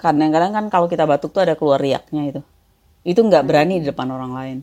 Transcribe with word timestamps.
kadang-kadang 0.00 0.50
kan 0.50 0.64
kalau 0.72 0.88
kita 0.88 1.04
batuk 1.04 1.30
tuh 1.30 1.44
ada 1.44 1.54
keluar 1.54 1.76
riaknya 1.76 2.32
itu 2.32 2.40
itu 3.04 3.20
nggak 3.20 3.44
berani 3.44 3.84
di 3.84 3.86
depan 3.86 4.08
orang 4.10 4.32
lain 4.32 4.58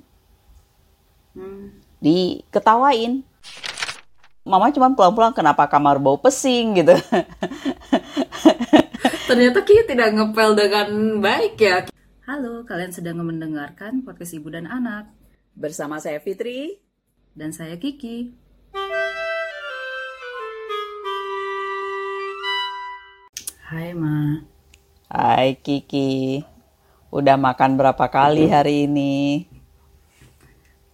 Hmm. 1.38 1.70
diketawain 2.02 3.22
mama 4.42 4.74
cuma 4.74 4.90
pulang-pulang 4.90 5.38
kenapa 5.38 5.70
kamar 5.70 6.02
bau 6.02 6.18
pesing 6.18 6.82
gitu 6.82 6.98
Ternyata 9.28 9.60
Ki 9.62 9.84
tidak 9.84 10.16
ngepel 10.16 10.56
dengan 10.56 11.20
baik 11.20 11.60
ya. 11.60 11.84
Halo, 12.24 12.64
kalian 12.64 12.96
sedang 12.96 13.20
mendengarkan 13.20 14.00
podcast 14.02 14.32
Ibu 14.34 14.56
dan 14.56 14.66
Anak. 14.66 15.12
bersama 15.52 16.00
saya 16.00 16.24
Fitri 16.24 16.80
Dan 17.36 17.52
saya 17.52 17.76
Kiki. 17.76 18.32
Hai 23.68 23.92
Ma. 23.94 24.40
Hai 25.08 25.56
Kiki 25.64 26.44
udah 27.18 27.36
makan 27.46 27.72
berapa 27.80 28.06
kali 28.18 28.44
hari 28.56 28.76
ini 28.88 29.14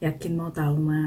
Yakin 0.04 0.34
mau 0.38 0.50
tahu 0.54 0.76
Ma? 0.88 1.02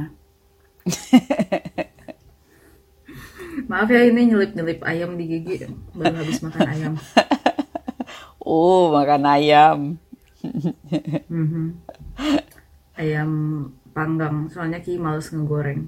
Maaf 3.70 3.88
ya 3.90 4.02
ini 4.06 4.30
nyelip-nyelip 4.30 4.80
ayam 4.86 5.16
di 5.18 5.24
gigi 5.30 5.54
baru 5.96 6.14
habis 6.22 6.38
makan 6.44 6.64
ayam. 6.66 6.94
uh 8.46 8.84
makan 8.94 9.22
ayam 9.26 9.78
Mhm. 11.30 11.64
Ayam 13.02 13.30
panggang, 13.96 14.36
soalnya 14.52 14.78
Ki 14.84 14.92
males 15.04 15.28
ngegoreng. 15.32 15.80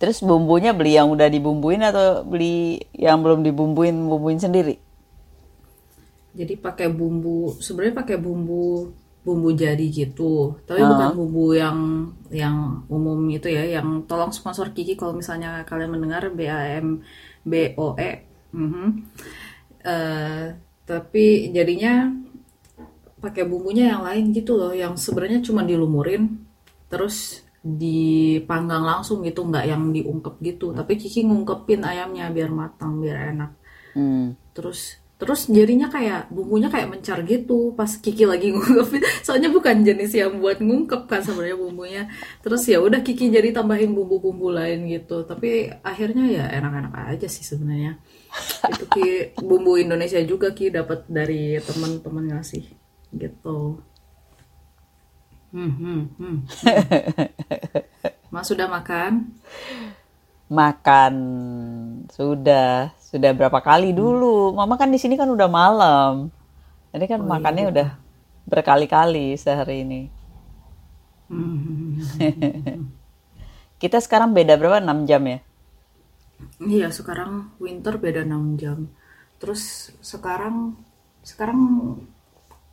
terus 0.00 0.18
bumbunya 0.20 0.74
beli 0.74 0.98
yang 0.98 1.08
udah 1.14 1.28
dibumbuin 1.30 1.80
atau 1.80 2.26
beli 2.26 2.82
yang 2.92 3.22
belum 3.22 3.46
dibumbuin 3.46 3.94
bumbuin 4.10 4.40
sendiri 4.42 4.82
Jadi 6.34 6.54
pakai 6.58 6.90
bumbu, 6.90 7.54
sebenarnya 7.62 7.94
pakai 8.02 8.16
bumbu 8.18 8.90
bumbu 9.24 9.56
jadi 9.56 9.86
gitu. 9.88 10.60
Tapi 10.68 10.84
bukan 10.84 11.16
bumbu 11.16 11.56
yang 11.56 12.12
yang 12.28 12.84
umum 12.92 13.24
itu 13.32 13.48
ya, 13.48 13.64
yang 13.80 14.04
tolong 14.04 14.30
sponsor 14.36 14.70
Kiki 14.76 15.00
kalau 15.00 15.16
misalnya 15.16 15.64
kalian 15.64 15.96
mendengar 15.96 16.28
BAM 16.28 17.00
BOE. 17.40 18.12
Mhm. 18.52 18.86
Eh, 19.80 20.44
tapi 20.84 21.24
jadinya 21.56 22.12
pakai 23.24 23.48
bumbunya 23.48 23.96
yang 23.96 24.04
lain 24.04 24.36
gitu 24.36 24.60
loh, 24.60 24.76
yang 24.76 25.00
sebenarnya 25.00 25.40
cuma 25.40 25.64
dilumurin 25.64 26.44
terus 26.92 27.40
dipanggang 27.64 28.84
langsung 28.84 29.24
gitu, 29.24 29.40
nggak 29.40 29.64
yang 29.64 29.88
diungkep 29.88 30.36
gitu. 30.44 30.76
Tapi 30.76 31.00
Kiki 31.00 31.24
ngungkepin 31.24 31.80
ayamnya 31.80 32.28
biar 32.28 32.52
matang, 32.52 33.00
biar 33.00 33.32
enak 33.32 33.64
hmm. 33.94 34.52
terus 34.52 34.98
terus 35.14 35.46
jadinya 35.46 35.86
kayak 35.86 36.26
bumbunya 36.26 36.66
kayak 36.66 36.90
mencar 36.90 37.22
gitu 37.22 37.70
pas 37.78 37.88
Kiki 37.88 38.26
lagi 38.26 38.50
ngungkepin. 38.54 39.02
Soalnya 39.22 39.48
bukan 39.48 39.86
jenis 39.86 40.12
yang 40.12 40.42
buat 40.42 40.58
ngungkep 40.58 41.06
kan 41.06 41.22
sebenarnya 41.22 41.56
bumbunya. 41.58 42.02
Terus 42.42 42.66
ya 42.66 42.82
udah 42.82 43.00
Kiki 43.00 43.30
jadi 43.30 43.54
tambahin 43.54 43.94
bumbu-bumbu 43.94 44.50
lain 44.50 44.90
gitu. 44.90 45.22
Tapi 45.22 45.70
akhirnya 45.86 46.24
ya 46.26 46.44
enak-enak 46.58 46.94
aja 47.14 47.28
sih 47.30 47.46
sebenarnya. 47.46 47.96
Itu 48.68 48.84
Ki 48.90 49.06
bumbu 49.38 49.78
Indonesia 49.78 50.18
juga 50.26 50.50
Ki 50.50 50.74
dapat 50.74 51.06
dari 51.06 51.62
teman-teman 51.62 52.34
ngasih 52.34 52.66
gitu. 53.14 53.78
Hmm, 55.54 55.70
hmm, 55.70 56.02
hmm. 56.18 56.36
Mas 58.34 58.50
sudah 58.50 58.66
makan 58.66 59.30
makan. 60.54 61.14
Sudah. 62.14 62.94
Sudah 63.02 63.30
berapa 63.34 63.58
kali 63.58 63.90
dulu. 63.90 64.54
Mama 64.54 64.78
kan 64.78 64.88
di 64.88 64.98
sini 65.02 65.18
kan 65.18 65.26
udah 65.26 65.50
malam. 65.50 66.30
Jadi 66.94 67.04
kan 67.10 67.20
makannya 67.26 67.74
udah 67.74 67.88
berkali-kali 68.46 69.34
sehari 69.34 69.82
ini. 69.82 70.00
Hmm. 71.26 71.98
kita 73.82 73.98
sekarang 73.98 74.30
beda 74.30 74.54
berapa? 74.54 74.78
6 74.78 75.10
jam 75.10 75.22
ya? 75.26 75.38
Iya, 76.62 76.88
sekarang 76.94 77.50
winter 77.58 77.98
beda 77.98 78.22
6 78.22 78.60
jam. 78.60 78.78
Terus 79.42 79.90
sekarang 79.98 80.78
sekarang 81.24 81.58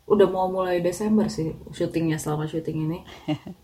udah 0.05 0.27
mau 0.27 0.51
mulai 0.51 0.83
Desember 0.83 1.31
sih 1.31 1.55
syutingnya 1.71 2.19
selama 2.19 2.45
syuting 2.45 2.77
ini. 2.91 2.99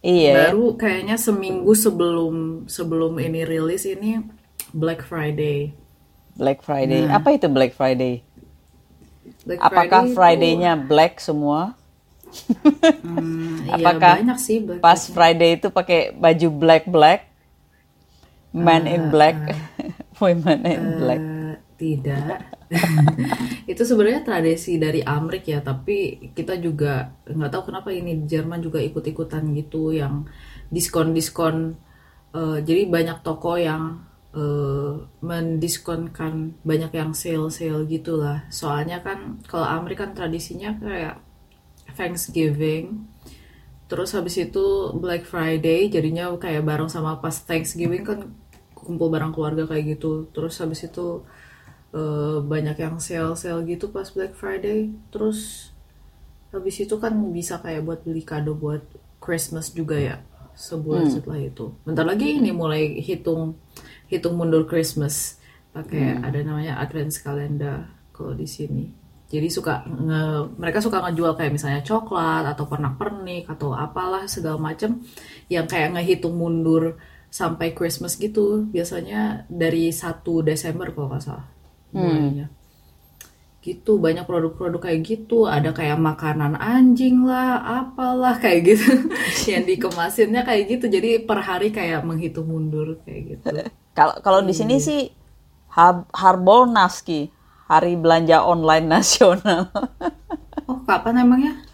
iya. 0.00 0.52
Baru 0.52 0.74
kayaknya 0.76 1.16
seminggu 1.16 1.72
sebelum 1.76 2.64
sebelum 2.66 3.16
ini 3.20 3.44
rilis 3.44 3.84
ini 3.84 4.24
Black 4.72 5.04
Friday. 5.04 5.72
Black 6.36 6.64
Friday. 6.64 7.04
Apa 7.08 7.36
itu 7.36 7.46
Black 7.50 7.76
Friday? 7.76 8.24
Black 9.44 9.60
apakah 9.60 10.04
Friday 10.04 10.12
itu- 10.12 10.16
Friday-nya 10.16 10.72
black 10.76 11.14
semua? 11.20 11.76
Hmm, 13.02 13.58
iya, 13.66 13.74
apakah 13.76 14.22
banyak 14.22 14.38
sih 14.38 14.58
Black 14.62 14.80
pas 14.80 15.00
Friday. 15.10 15.58
Itu 15.58 15.68
pakai 15.74 16.14
baju 16.14 16.48
black 16.52 16.84
black 16.86 17.20
man 18.54 18.86
in 18.86 19.10
black. 19.10 19.36
women 20.20 20.60
in 20.68 20.82
black. 21.00 21.20
Eh, 21.20 21.38
tidak. 21.80 22.60
itu 23.72 23.82
sebenarnya 23.82 24.22
tradisi 24.28 24.76
dari 24.76 25.00
Amrik 25.00 25.44
ya, 25.48 25.64
tapi 25.64 25.96
kita 26.36 26.54
juga 26.60 27.16
nggak 27.24 27.50
tahu 27.52 27.62
kenapa 27.72 27.88
ini 27.90 28.12
Jerman 28.30 28.60
juga 28.60 28.78
ikut-ikutan 28.84 29.44
gitu 29.56 29.96
yang 29.96 30.28
diskon-diskon. 30.74 31.56
eh, 32.30 32.58
jadi 32.62 32.82
banyak 32.86 33.18
toko 33.26 33.58
yang 33.58 33.82
eh, 34.36 34.92
mendiskonkan 35.24 36.34
banyak 36.62 36.92
yang 36.94 37.10
sale-sale 37.16 37.82
gitulah. 37.90 38.46
Soalnya 38.52 39.02
kan 39.06 39.42
kalau 39.50 39.66
Amrik 39.66 39.98
kan 40.02 40.10
tradisinya 40.14 40.70
kayak 40.78 41.16
Thanksgiving. 41.98 43.08
Terus 43.90 44.14
habis 44.14 44.38
itu 44.38 44.66
Black 45.02 45.26
Friday 45.26 45.90
jadinya 45.90 46.30
kayak 46.38 46.62
bareng 46.62 46.86
sama 46.86 47.18
pas 47.18 47.34
Thanksgiving 47.42 48.06
kan 48.06 48.18
kumpul 48.74 49.10
bareng 49.10 49.34
keluarga 49.34 49.66
kayak 49.66 49.98
gitu. 49.98 50.30
Terus 50.34 50.54
habis 50.62 50.80
itu 50.86 51.26
eh, 51.94 52.38
banyak 52.42 52.76
yang 52.78 52.96
sale-sale 52.98 53.62
gitu 53.66 53.90
pas 53.90 54.06
Black 54.10 54.34
Friday. 54.34 54.90
Terus 55.10 55.70
habis 56.50 56.76
itu 56.82 56.98
kan 56.98 57.14
bisa 57.30 57.62
kayak 57.62 57.86
buat 57.86 58.00
beli 58.02 58.22
kado 58.26 58.58
buat 58.58 58.82
Christmas 59.22 59.70
juga 59.70 59.94
ya 59.98 60.16
sebulan 60.58 61.06
setelah 61.08 61.40
itu. 61.40 61.72
Bentar 61.86 62.04
lagi 62.04 62.36
ini 62.36 62.50
mulai 62.52 62.98
hitung 63.00 63.54
hitung 64.10 64.34
mundur 64.34 64.66
Christmas 64.66 65.38
pakai 65.70 66.18
ada 66.26 66.38
namanya 66.42 66.82
Advent 66.82 67.14
Calendar 67.14 67.86
kalau 68.10 68.34
di 68.34 68.44
sini. 68.44 68.90
Jadi 69.30 69.46
suka 69.46 69.86
nge- 69.86 70.58
mereka 70.58 70.82
suka 70.82 70.98
ngejual 71.06 71.38
kayak 71.38 71.54
misalnya 71.54 71.86
coklat 71.86 72.42
atau 72.50 72.66
pernak-pernik 72.66 73.46
atau 73.46 73.70
apalah 73.70 74.26
segala 74.26 74.58
macam 74.58 74.98
yang 75.46 75.70
kayak 75.70 75.94
ngehitung 75.94 76.34
mundur 76.34 76.98
sampai 77.30 77.70
Christmas 77.70 78.18
gitu. 78.18 78.66
Biasanya 78.74 79.46
dari 79.46 79.94
1 79.94 80.42
Desember 80.42 80.90
kalau 80.90 81.14
nggak 81.14 81.22
salah 81.22 81.46
mulainya. 81.94 82.46
Gitu 83.60 84.00
banyak 84.00 84.24
produk-produk 84.24 84.80
kayak 84.80 85.00
gitu. 85.04 85.44
Ada 85.44 85.70
kayak 85.76 86.00
makanan 86.00 86.56
anjing 86.56 87.28
lah, 87.28 87.60
apalah 87.60 88.40
kayak 88.40 88.60
gitu. 88.72 88.88
yang 89.52 89.68
dikemasinnya 89.68 90.42
kayak 90.48 90.64
gitu. 90.76 90.86
Jadi 90.88 91.10
per 91.28 91.44
hari 91.44 91.68
kayak 91.68 92.00
menghitung 92.08 92.48
mundur 92.48 92.96
kayak 93.04 93.22
gitu. 93.36 93.46
Kalau 93.98 94.14
kalau 94.22 94.40
di 94.40 94.54
sini 94.54 94.78
sih 94.78 95.10
Har- 95.74 96.06
Harbolnas 96.14 97.02
Ki, 97.02 97.26
Hari 97.68 97.98
Belanja 97.98 98.46
Online 98.46 98.86
Nasional. 98.86 99.68
Oh, 100.70 100.78
kapan 100.86 101.26
emangnya? 101.26 101.66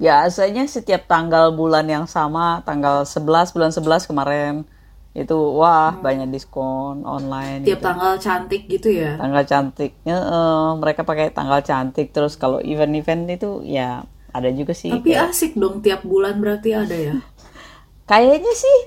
Biasanya 0.00 0.64
setiap 0.64 1.04
tanggal 1.04 1.52
bulan 1.52 1.84
yang 1.84 2.08
sama, 2.08 2.64
tanggal 2.64 3.04
11 3.04 3.52
bulan 3.52 3.68
11 3.68 4.08
kemarin 4.08 4.64
itu 5.10 5.34
wah 5.34 5.90
banyak 5.98 6.30
diskon 6.30 7.02
online. 7.02 7.66
Tiap 7.66 7.82
gitu. 7.82 7.86
tanggal 7.86 8.12
cantik 8.22 8.62
gitu 8.70 8.88
ya. 8.94 9.18
Tanggal 9.18 9.42
cantiknya 9.42 10.16
eh, 10.16 10.70
mereka 10.78 11.02
pakai 11.02 11.34
tanggal 11.34 11.60
cantik 11.66 12.14
terus 12.14 12.38
kalau 12.38 12.62
event-event 12.62 13.26
itu 13.26 13.50
ya 13.66 14.06
ada 14.30 14.48
juga 14.54 14.70
sih. 14.70 14.94
Tapi 14.94 15.10
kayak- 15.10 15.34
asik 15.34 15.52
dong 15.58 15.82
tiap 15.82 16.06
bulan 16.06 16.38
berarti 16.38 16.70
ada 16.74 16.94
ya. 16.94 17.14
Kayaknya 18.10 18.54
sih 18.54 18.78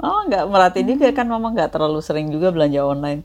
Mama 0.00 0.32
nggak 0.32 0.44
merhatiin 0.48 0.88
juga 0.96 1.12
kan 1.12 1.28
Mama 1.28 1.52
nggak 1.52 1.76
terlalu 1.76 2.00
sering 2.00 2.32
juga 2.32 2.48
belanja 2.48 2.80
online. 2.80 3.20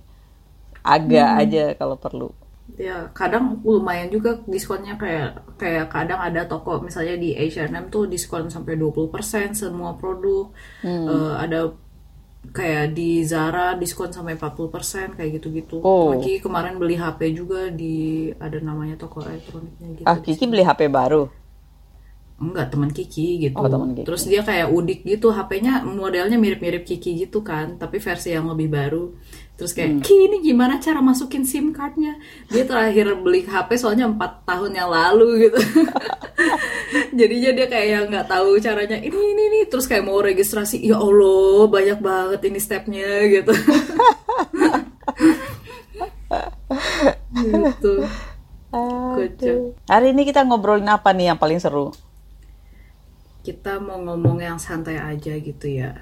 Agak 0.83 1.29
aja 1.39 1.71
kalau 1.79 1.95
perlu. 1.95 2.29
Ya, 2.75 3.07
kadang 3.15 3.63
lumayan 3.63 4.11
juga 4.11 4.35
diskonnya 4.43 4.99
kayak 4.99 5.55
kayak 5.55 5.87
kadang 5.87 6.19
ada 6.19 6.43
toko 6.43 6.83
misalnya 6.83 7.15
di 7.15 7.31
H&M 7.31 7.87
tuh 7.87 8.11
diskon 8.11 8.51
sampai 8.51 8.75
20% 8.75 9.55
semua 9.55 9.95
produk. 9.95 10.51
Eh, 10.83 11.33
ada 11.39 11.71
kayak 12.51 12.93
di 12.97 13.23
Zara 13.23 13.73
diskon 13.79 14.11
sampai 14.11 14.35
40% 14.35 15.15
kayak 15.17 15.29
gitu-gitu. 15.39 15.79
Oh. 15.81 16.13
Lagi 16.13 16.43
kemarin 16.43 16.75
beli 16.75 16.99
HP 16.99 17.33
juga 17.33 17.71
di 17.71 18.29
ada 18.35 18.59
namanya 18.59 18.99
toko 18.99 19.23
elektroniknya 19.23 19.87
gitu. 20.01 20.05
Ah 20.05 20.17
Kiki 20.19 20.45
beli 20.49 20.65
HP 20.65 20.91
baru. 20.91 21.44
Enggak 22.35 22.67
teman 22.67 22.91
Kiki 22.91 23.47
gitu. 23.47 23.55
Oh, 23.55 23.71
teman 23.71 23.95
Kiki. 23.95 24.03
terus 24.03 24.27
dia 24.27 24.43
kayak 24.43 24.67
udik 24.67 25.07
gitu 25.07 25.31
HP-nya 25.31 25.87
modelnya 25.87 26.35
mirip-mirip 26.35 26.83
Kiki 26.83 27.15
gitu 27.15 27.47
kan 27.47 27.79
tapi 27.79 28.03
versi 28.03 28.35
yang 28.35 28.51
lebih 28.51 28.67
baru. 28.67 29.15
Terus 29.55 29.71
kayak 29.71 30.03
Ki 30.03 30.27
ini 30.27 30.43
gimana 30.43 30.83
cara 30.83 30.99
masukin 30.99 31.47
SIM 31.47 31.71
cardnya? 31.71 32.19
Dia 32.51 32.67
terakhir 32.67 33.15
beli 33.23 33.47
HP 33.47 33.79
soalnya 33.79 34.11
empat 34.11 34.43
tahun 34.43 34.75
yang 34.75 34.91
lalu 34.91 35.47
gitu. 35.47 35.59
Jadinya 37.19 37.55
dia 37.55 37.67
kayak 37.71 37.87
yang 37.87 38.05
nggak 38.11 38.27
tahu 38.27 38.59
caranya 38.59 38.99
ini 38.99 39.15
ini 39.15 39.43
ini. 39.55 39.59
Terus 39.71 39.87
kayak 39.87 40.03
mau 40.03 40.19
registrasi 40.19 40.83
ya 40.83 40.99
Allah 40.99 41.71
banyak 41.71 41.99
banget 42.03 42.51
ini 42.51 42.59
stepnya 42.59 43.31
gitu. 43.31 43.55
Gitu. 49.15 49.71
Hari 49.87 50.11
ini 50.11 50.27
kita 50.27 50.43
ngobrolin 50.43 50.91
apa 50.91 51.15
nih 51.15 51.31
yang 51.31 51.39
paling 51.39 51.63
seru? 51.63 51.95
Kita 53.45 53.77
mau 53.77 54.01
ngomong 54.01 54.41
yang 54.41 54.57
santai 54.57 54.97
aja 54.97 55.37
gitu 55.37 55.69
ya. 55.69 55.93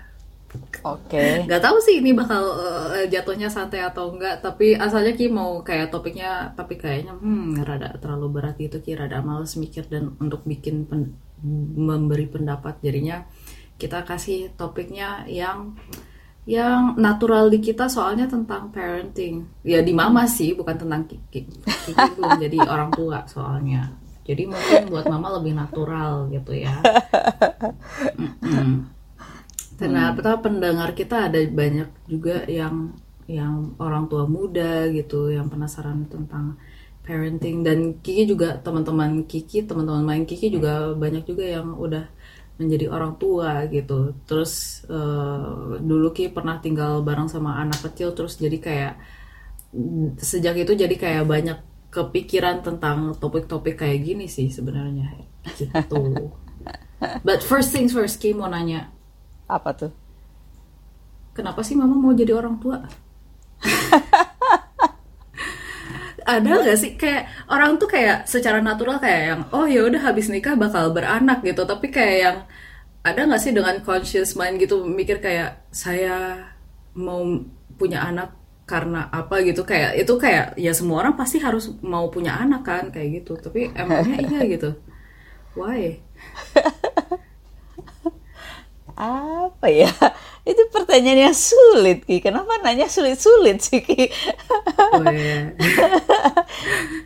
Oke. 0.85 1.49
nggak 1.49 1.63
tahu 1.65 1.77
sih 1.81 1.97
ini 1.97 2.13
bakal 2.13 2.43
eh, 2.93 3.09
jatuhnya 3.09 3.49
santai 3.49 3.81
atau 3.81 4.13
enggak 4.13 4.37
tapi 4.45 4.77
asalnya 4.77 5.17
Ki 5.17 5.25
mau 5.25 5.65
kayak 5.65 5.89
topiknya 5.89 6.53
tapi 6.53 6.77
kayaknya 6.77 7.17
hmm 7.17 7.65
rada 7.65 7.89
terlalu 7.97 8.37
berat 8.37 8.55
gitu 8.61 8.77
Ki 8.85 8.93
rada 8.93 9.25
males 9.25 9.57
mikir 9.57 9.89
dan 9.89 10.13
untuk 10.21 10.45
bikin 10.45 10.85
pen- 10.85 11.17
memberi 11.73 12.29
pendapat. 12.29 12.79
Jadinya 12.85 13.25
kita 13.81 14.05
kasih 14.05 14.53
topiknya 14.53 15.25
yang 15.25 15.73
yang 16.45 16.99
natural 16.99 17.47
di 17.47 17.57
kita 17.63 17.87
soalnya 17.87 18.27
tentang 18.27 18.69
parenting. 18.69 19.47
Ya 19.65 19.81
di 19.81 19.95
mama 19.95 20.27
sih 20.29 20.53
bukan 20.53 20.75
tentang 20.75 21.07
Kiki 21.09 21.49
Kiki 21.65 22.07
belum 22.19 22.37
jadi 22.37 22.57
orang 22.67 22.91
tua 22.93 23.25
soalnya 23.25 24.02
jadi 24.23 24.47
mungkin 24.47 24.87
buat 24.87 25.05
mama 25.11 25.35
lebih 25.39 25.53
natural 25.55 26.31
gitu 26.31 26.55
ya. 26.55 26.79
Ternyata 29.79 30.39
pendengar 30.39 30.95
kita 30.95 31.27
ada 31.27 31.39
banyak 31.43 31.89
juga 32.07 32.47
yang 32.47 32.95
yang 33.27 33.75
orang 33.79 34.07
tua 34.11 34.27
muda 34.27 34.87
gitu 34.91 35.31
yang 35.31 35.47
penasaran 35.51 36.07
tentang 36.07 36.55
parenting. 37.03 37.67
Dan 37.67 37.99
Kiki 37.99 38.23
juga 38.23 38.55
teman-teman 38.63 39.27
Kiki 39.27 39.67
teman-teman 39.67 40.03
main 40.07 40.23
Kiki 40.23 40.55
juga 40.55 40.95
banyak 40.95 41.27
juga 41.27 41.43
yang 41.43 41.75
udah 41.75 42.07
menjadi 42.55 42.87
orang 42.95 43.19
tua 43.19 43.67
gitu. 43.67 44.15
Terus 44.23 44.85
eh, 44.87 45.83
dulu 45.83 46.15
Ki 46.15 46.31
pernah 46.31 46.63
tinggal 46.63 47.03
bareng 47.03 47.27
sama 47.27 47.59
anak 47.59 47.83
kecil 47.91 48.15
terus 48.15 48.39
jadi 48.39 48.57
kayak 48.61 48.93
sejak 50.21 50.55
itu 50.63 50.73
jadi 50.77 50.95
kayak 50.95 51.25
banyak 51.25 51.57
kepikiran 51.93 52.65
tentang 52.65 53.13
topik-topik 53.21 53.77
kayak 53.77 54.01
gini 54.01 54.25
sih 54.25 54.49
sebenarnya. 54.49 55.13
Gitu. 55.53 56.25
But 57.21 57.45
first 57.45 57.69
things 57.69 57.93
first 57.93 58.17
Ki 58.17 58.33
mau 58.33 58.49
nanya. 58.49 58.89
Apa 59.45 59.77
tuh? 59.77 59.93
Kenapa 61.37 61.61
sih 61.61 61.77
mama 61.77 61.93
mau 61.93 62.17
jadi 62.17 62.33
orang 62.33 62.57
tua? 62.57 62.81
Ada 66.23 66.63
gak 66.63 66.79
sih? 66.79 66.95
Kayak 66.97 67.29
orang 67.51 67.77
tuh 67.77 67.85
kayak 67.91 68.25
secara 68.25 68.63
natural 68.63 68.97
kayak 68.97 69.21
yang 69.27 69.41
oh 69.51 69.67
ya 69.67 69.83
udah 69.83 70.01
habis 70.01 70.31
nikah 70.31 70.57
bakal 70.57 70.89
beranak 70.95 71.45
gitu. 71.45 71.61
Tapi 71.67 71.91
kayak 71.93 72.17
yang 72.17 72.37
ada 73.03 73.27
nggak 73.27 73.41
sih 73.43 73.51
dengan 73.51 73.83
conscious 73.83 74.31
mind 74.39 74.63
gitu 74.63 74.87
mikir 74.87 75.19
kayak 75.19 75.67
saya 75.75 76.47
mau 76.95 77.19
punya 77.75 77.99
anak 77.99 78.31
karena 78.73 78.99
apa 79.19 79.35
gitu 79.47 79.61
kayak 79.71 79.91
itu 80.01 80.13
kayak 80.23 80.45
ya 80.65 80.71
semua 80.79 80.97
orang 81.05 81.13
pasti 81.21 81.37
harus 81.45 81.63
mau 81.93 82.05
punya 82.15 82.31
anak 82.43 82.61
kan 82.69 82.83
kayak 82.93 83.09
gitu 83.21 83.31
tapi 83.45 83.59
emangnya 83.81 84.17
iya 84.25 84.39
gitu 84.53 84.69
why 85.59 86.01
Apa 88.93 89.67
ya? 89.73 89.89
Itu 90.45 90.69
pertanyaan 90.69 91.31
yang 91.31 91.37
sulit, 91.37 92.05
Ki. 92.05 92.21
Kenapa 92.21 92.61
nanya 92.61 92.85
sulit-sulit 92.85 93.57
sih, 93.65 93.81
Ki? 93.81 94.13
oh 94.93 95.05
iya 95.09 95.49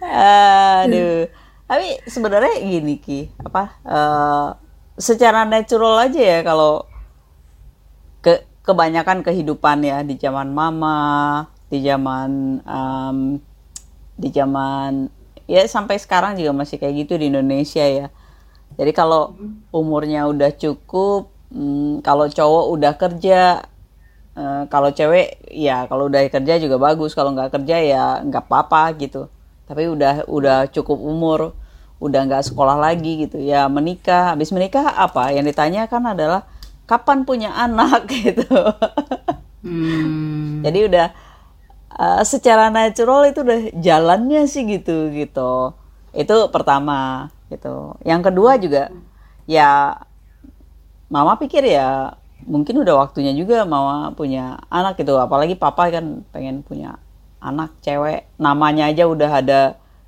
Aduh. 0.83 1.31
Tapi 1.67 1.87
sebenarnya 2.07 2.59
gini, 2.59 2.99
Ki. 2.99 3.31
Apa? 3.39 3.63
eh, 3.87 4.47
secara 4.97 5.45
natural 5.47 6.09
aja 6.09 6.19
ya 6.19 6.39
kalau 6.41 6.83
ke 8.25 8.43
kebanyakan 8.65 9.21
kehidupan 9.23 9.85
ya 9.85 9.97
di 10.03 10.17
zaman 10.19 10.51
mama, 10.51 11.45
di 11.67 11.83
zaman 11.83 12.61
em, 12.63 13.17
di 14.17 14.29
zaman 14.33 15.11
ya 15.47 15.63
sampai 15.67 15.95
sekarang 15.99 16.35
juga 16.35 16.51
masih 16.51 16.77
kayak 16.79 17.07
gitu 17.07 17.13
di 17.19 17.31
Indonesia 17.31 17.83
ya. 17.83 18.07
Jadi 18.75 18.91
kalau 18.91 19.33
umurnya 19.71 20.27
udah 20.27 20.51
cukup, 20.53 21.31
mm, 21.49 22.03
kalau 22.03 22.27
cowok 22.27 22.65
udah 22.75 22.93
kerja, 22.99 23.63
eh, 24.37 24.63
kalau 24.69 24.89
cewek 24.91 25.39
ya 25.49 25.87
kalau 25.89 26.11
udah 26.11 26.27
kerja 26.29 26.53
juga 26.61 26.77
bagus, 26.77 27.15
kalau 27.17 27.33
nggak 27.33 27.55
kerja 27.57 27.77
ya 27.81 28.03
nggak 28.27 28.43
apa-apa 28.47 28.93
gitu. 28.99 29.31
Tapi 29.67 29.87
udah 29.87 30.27
udah 30.29 30.67
cukup 30.71 30.99
umur, 30.99 31.55
udah 31.99 32.21
nggak 32.27 32.43
sekolah 32.47 32.77
lagi 32.77 33.27
gitu, 33.27 33.39
ya 33.41 33.65
menikah. 33.71 34.35
Habis 34.35 34.51
menikah 34.53 34.93
apa? 34.93 35.31
Yang 35.33 35.55
ditanyakan 35.55 36.03
adalah 36.13 36.41
kapan 36.87 37.23
punya 37.27 37.51
anak 37.55 38.07
gitu. 38.13 38.47
hmm. 39.63 40.63
Jadi 40.63 40.79
udah 40.87 41.07
uh, 41.93 42.23
secara 42.27 42.67
natural 42.67 43.29
itu 43.29 43.43
udah 43.43 43.59
jalannya 43.77 44.43
sih 44.49 44.67
gitu 44.67 45.11
gitu. 45.15 45.75
Itu 46.11 46.49
pertama 46.51 47.29
gitu. 47.47 47.95
Yang 48.03 48.21
kedua 48.31 48.51
juga 48.59 48.83
ya 49.47 50.01
mama 51.07 51.39
pikir 51.39 51.63
ya 51.63 52.19
mungkin 52.43 52.83
udah 52.83 53.07
waktunya 53.07 53.31
juga 53.31 53.63
mama 53.63 54.11
punya 54.11 54.59
anak 54.67 54.99
gitu. 54.99 55.15
Apalagi 55.15 55.55
papa 55.55 55.87
kan 55.87 56.27
pengen 56.35 56.65
punya 56.65 56.99
anak 57.39 57.75
cewek. 57.85 58.27
Namanya 58.41 58.91
aja 58.91 59.07
udah 59.07 59.31
ada 59.43 59.61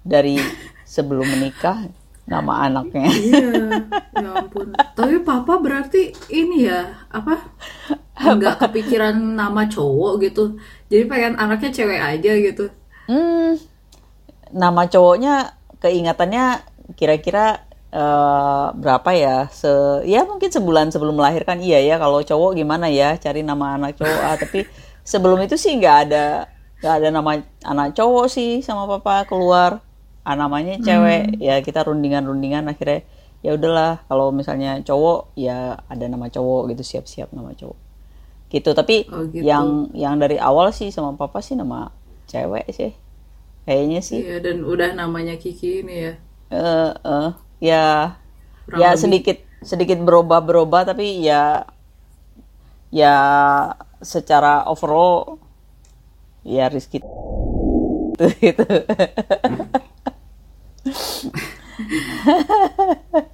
dari 0.04 0.40
sebelum 0.88 1.28
menikah 1.28 1.88
nama 2.30 2.70
anaknya. 2.70 3.10
Iya, 3.10 3.50
ya 4.22 4.30
ampun. 4.38 4.70
Tapi 4.94 5.16
papa 5.26 5.58
berarti 5.58 6.14
ini 6.30 6.70
ya, 6.70 6.94
apa? 7.10 7.42
Enggak 8.20 8.60
kepikiran 8.68 9.16
nama 9.16 9.64
cowok 9.66 10.20
gitu. 10.28 10.60
Jadi 10.92 11.04
pengen 11.08 11.34
anaknya 11.40 11.72
cewek 11.72 12.00
aja 12.00 12.32
gitu. 12.36 12.66
Hmm, 13.08 13.56
nama 14.52 14.86
cowoknya 14.86 15.56
keingatannya 15.80 16.62
kira-kira 17.00 17.64
eh, 17.96 18.66
berapa 18.76 19.10
ya? 19.16 19.48
Se 19.50 20.04
ya 20.04 20.28
mungkin 20.28 20.52
sebulan 20.52 20.92
sebelum 20.92 21.16
melahirkan 21.16 21.64
iya 21.64 21.80
ya. 21.80 21.96
Kalau 21.96 22.20
cowok 22.20 22.60
gimana 22.60 22.92
ya 22.92 23.16
cari 23.16 23.40
nama 23.42 23.80
anak 23.80 23.96
cowok? 23.96 24.20
Ah, 24.20 24.36
tapi 24.36 24.68
sebelum 25.08 25.40
itu 25.40 25.56
sih 25.56 25.80
nggak 25.80 25.98
ada 26.12 26.52
nggak 26.80 26.94
ada 26.96 27.08
nama 27.12 27.32
anak 27.64 27.96
cowok 27.96 28.28
sih 28.28 28.60
sama 28.60 28.84
papa 29.00 29.24
keluar. 29.24 29.80
Ah, 30.28 30.36
namanya 30.36 30.76
cewek. 30.84 31.40
Ya 31.40 31.64
kita 31.64 31.88
rundingan-rundingan 31.88 32.68
akhirnya 32.68 33.08
ya 33.40 33.56
udahlah 33.56 34.04
kalau 34.12 34.36
misalnya 34.36 34.84
cowok 34.84 35.32
ya 35.40 35.80
ada 35.88 36.06
nama 36.12 36.28
cowok 36.28 36.76
gitu 36.76 36.84
siap-siap 36.84 37.32
nama 37.32 37.56
cowok 37.56 37.89
gitu 38.54 38.70
tapi 38.74 39.06
Oh, 39.12 39.24
gitu. 39.30 39.46
yang 39.50 39.68
yang 39.94 40.16
dari 40.22 40.38
awal 40.42 40.74
sih 40.74 40.90
sama 40.96 41.14
papa 41.18 41.40
sih 41.46 41.56
nama 41.58 41.94
cewek 42.32 42.66
sih 42.74 42.92
kayaknya 43.68 44.02
sih 44.02 44.22
Iya, 44.26 44.36
dan 44.46 44.58
udah 44.72 44.90
namanya 45.00 45.36
Kiki 45.42 45.86
ini 45.86 45.96
ya. 46.06 46.14
eh 46.50 46.92
eh, 47.06 47.30
ya 47.62 47.84
Kurang 48.66 48.80
ya 48.82 48.90
lebih. 48.96 49.02
sedikit 49.04 49.38
sedikit 49.62 50.00
berubah 50.08 50.40
berubah 50.42 50.82
tapi 50.90 51.22
ya 51.22 51.68
ya 52.90 53.16
secara 54.02 54.66
overall 54.70 55.38
ya 56.44 56.68
Rizky 56.72 57.00
gitu 58.44 58.66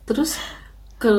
Terus 0.06 0.38
ke 1.02 1.12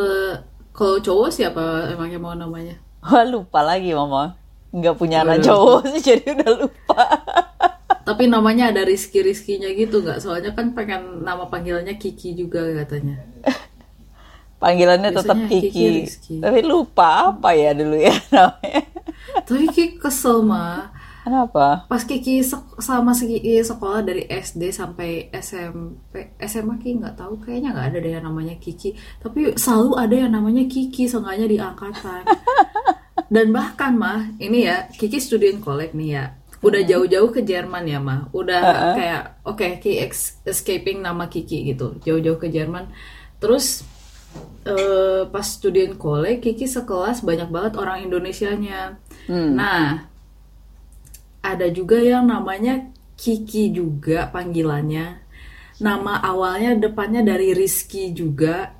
kalau 0.76 0.96
cowok 1.00 1.28
siapa 1.32 1.62
emangnya 1.92 2.18
mau 2.20 2.34
namanya? 2.36 2.76
Wah, 3.06 3.24
lupa 3.24 3.60
lagi 3.62 3.90
mama 3.92 4.34
nggak 4.70 4.96
punya 4.98 5.22
anak 5.22 5.40
cowok 5.40 5.88
sih 5.88 6.02
jadi 6.04 6.36
udah 6.36 6.52
lupa 6.58 7.02
Tapi 8.06 8.30
namanya 8.30 8.70
ada 8.70 8.86
Rizky-Rizkinya 8.86 9.66
gitu 9.74 9.98
nggak? 9.98 10.22
Soalnya 10.22 10.54
kan 10.54 10.70
pengen 10.72 11.26
nama 11.26 11.50
panggilannya 11.50 11.98
Kiki 11.98 12.34
juga 12.34 12.62
katanya. 12.76 13.18
panggilannya 14.62 15.10
tetap 15.10 15.36
Biasanya 15.36 15.50
Kiki 15.50 15.68
Kiki 15.68 15.86
Rizky. 16.00 16.34
tapi 16.38 16.60
lupa 16.62 17.28
apa 17.28 17.50
ya 17.52 17.70
dulu 17.72 17.96
ya 17.98 18.14
namanya 18.34 18.82
Tapi 19.42 19.64
Kiki 19.68 19.84
kesel 19.98 20.40
mah. 20.42 20.94
kenapa 21.20 21.84
Pas 21.84 22.02
Kiki 22.02 22.40
sek- 22.40 22.78
sama 22.78 23.10
si 23.10 23.26
Kiki 23.28 23.58
sekolah 23.60 24.00
dari 24.00 24.24
SD 24.24 24.70
sampai 24.70 25.10
SMP, 25.34 26.30
SMA 26.40 26.78
Kiki 26.78 26.96
nggak 26.96 27.16
tahu 27.16 27.36
kayaknya 27.36 27.74
nggak 27.74 27.86
ada 27.90 27.98
deh 27.98 28.12
yang 28.14 28.24
namanya 28.24 28.54
Kiki. 28.56 28.94
Tapi 29.18 29.52
selalu 29.56 29.90
ada 29.94 30.14
yang 30.16 30.32
namanya 30.32 30.62
Kiki, 30.64 31.04
seenggaknya 31.04 31.46
di 31.46 31.58
angkatan. 31.58 32.22
Dan 33.26 33.50
bahkan 33.50 33.98
mah, 33.98 34.30
ini 34.38 34.66
ya 34.66 34.86
Kiki 34.92 35.18
student 35.18 35.58
collect 35.58 35.92
nih 35.98 36.10
ya. 36.14 36.24
Udah 36.62 36.82
jauh-jauh 36.82 37.30
ke 37.30 37.42
Jerman 37.42 37.84
ya 37.86 37.98
mah. 37.98 38.30
Udah 38.30 38.94
kayak 38.96 39.22
oke 39.44 39.66
Kiki 39.82 40.02
ex- 40.02 40.40
escaping 40.46 41.02
nama 41.02 41.26
Kiki 41.26 41.74
gitu. 41.74 41.98
Jauh-jauh 42.02 42.38
ke 42.38 42.48
Jerman. 42.48 42.90
Terus 43.42 43.84
eh, 44.64 45.28
pas 45.28 45.46
student 45.46 45.94
college 45.98 46.42
Kiki 46.42 46.66
sekelas 46.66 47.22
banyak 47.22 47.50
banget 47.50 47.72
orang 47.76 48.06
Indonesianya. 48.06 48.98
Hmm. 49.26 49.58
Nah, 49.58 50.06
ada 51.42 51.66
juga 51.70 52.02
yang 52.02 52.26
namanya 52.26 52.90
Kiki 53.14 53.70
juga 53.70 54.26
panggilannya. 54.30 55.22
Nama 55.76 56.12
awalnya 56.24 56.72
depannya 56.88 57.20
dari 57.20 57.52
Rizky 57.52 58.10
juga. 58.16 58.72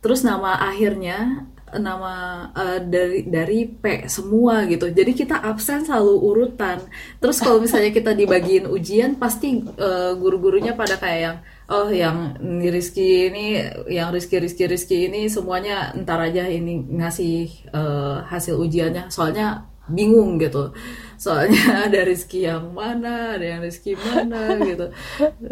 Terus 0.00 0.24
nama 0.24 0.56
akhirnya 0.62 1.44
nama 1.78 2.46
eh, 2.56 2.80
dari 2.82 3.28
dari 3.28 3.68
P 3.68 4.10
semua 4.10 4.66
gitu. 4.66 4.90
Jadi 4.90 5.12
kita 5.14 5.38
absen 5.38 5.86
selalu 5.86 6.14
urutan. 6.18 6.82
Terus 7.22 7.38
kalau 7.38 7.62
misalnya 7.62 7.94
kita 7.94 8.16
dibagiin 8.16 8.66
ujian 8.66 9.20
pasti 9.20 9.62
eh, 9.62 10.12
guru-gurunya 10.18 10.74
pada 10.74 10.98
kayak 10.98 11.20
yang 11.20 11.36
oh 11.70 11.88
yang 11.92 12.34
ini 12.42 12.68
Rizky 12.74 13.30
ini 13.30 13.46
yang 13.86 14.10
Rizky 14.10 14.42
Rizky 14.42 14.64
Rizky 14.66 14.96
ini 15.06 15.30
semuanya 15.30 15.94
ntar 16.02 16.18
aja 16.18 16.48
ini 16.50 16.82
ngasih 16.98 17.70
eh, 17.70 18.16
hasil 18.26 18.58
ujiannya. 18.58 19.12
Soalnya 19.12 19.70
bingung 19.90 20.38
gitu 20.38 20.72
soalnya 21.20 21.60
ada 21.90 22.00
Rizky 22.06 22.46
yang 22.46 22.72
mana 22.72 23.36
ada 23.36 23.44
yang 23.44 23.60
Rizky 23.60 23.98
mana 23.98 24.56
gitu 24.62 24.86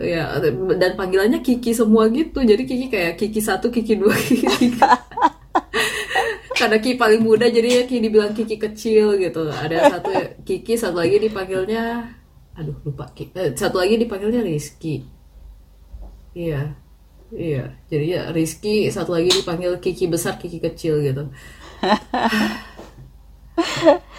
ya 0.00 0.38
dan 0.78 0.92
panggilannya 0.94 1.42
Kiki 1.44 1.74
semua 1.74 2.08
gitu 2.08 2.40
jadi 2.40 2.62
Kiki 2.64 2.86
kayak 2.88 3.20
Kiki 3.20 3.40
satu 3.42 3.68
Kiki 3.68 3.98
dua 3.98 4.14
Kiki 4.16 4.48
tiga 4.56 4.96
karena 6.58 6.76
Kiki 6.82 6.96
paling 7.02 7.20
muda 7.28 7.46
jadi 7.56 7.68
ya 7.76 7.82
Kiki 7.88 8.00
dibilang 8.06 8.32
Kiki 8.38 8.56
kecil 8.64 9.06
gitu. 9.24 9.42
Ada 9.64 9.76
satu 9.92 10.10
Kiki 10.46 10.74
satu 10.82 10.96
lagi 11.02 11.16
dipanggilnya 11.24 11.82
aduh 12.58 12.76
lupa 12.86 13.04
Ki- 13.16 13.30
eh, 13.38 13.54
satu 13.54 13.76
lagi 13.82 13.94
dipanggilnya 14.02 14.42
Rizky. 14.42 14.94
Iya 16.36 16.56
iya. 17.34 17.58
Jadi 17.90 18.06
ya 18.14 18.20
Rizky 18.36 18.68
satu 18.96 19.10
lagi 19.16 19.30
dipanggil 19.38 19.72
Kiki 19.84 20.04
besar 20.14 20.34
Kiki 20.40 20.58
kecil 20.66 20.94
gitu. 21.06 21.22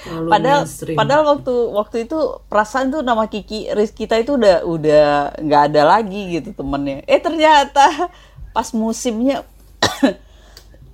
Terlalu 0.04 0.32
Padahal 0.32 0.62
mainstream. 0.64 0.98
padahal 0.98 1.24
waktu 1.38 1.54
waktu 1.76 1.98
itu 2.08 2.18
perasaan 2.52 2.88
tuh 2.94 3.02
nama 3.04 3.26
Kiki 3.28 3.72
Riz 3.74 3.92
kita 3.92 4.16
itu 4.22 4.36
udah 4.40 4.64
udah 4.66 5.06
nggak 5.42 5.62
ada 5.74 5.82
lagi 5.98 6.40
gitu 6.40 6.50
temennya. 6.56 7.04
Eh 7.10 7.20
ternyata 7.20 8.10
pas 8.56 8.68
musimnya 8.74 9.44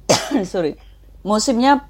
sorry 0.52 0.76
musimnya 1.26 1.90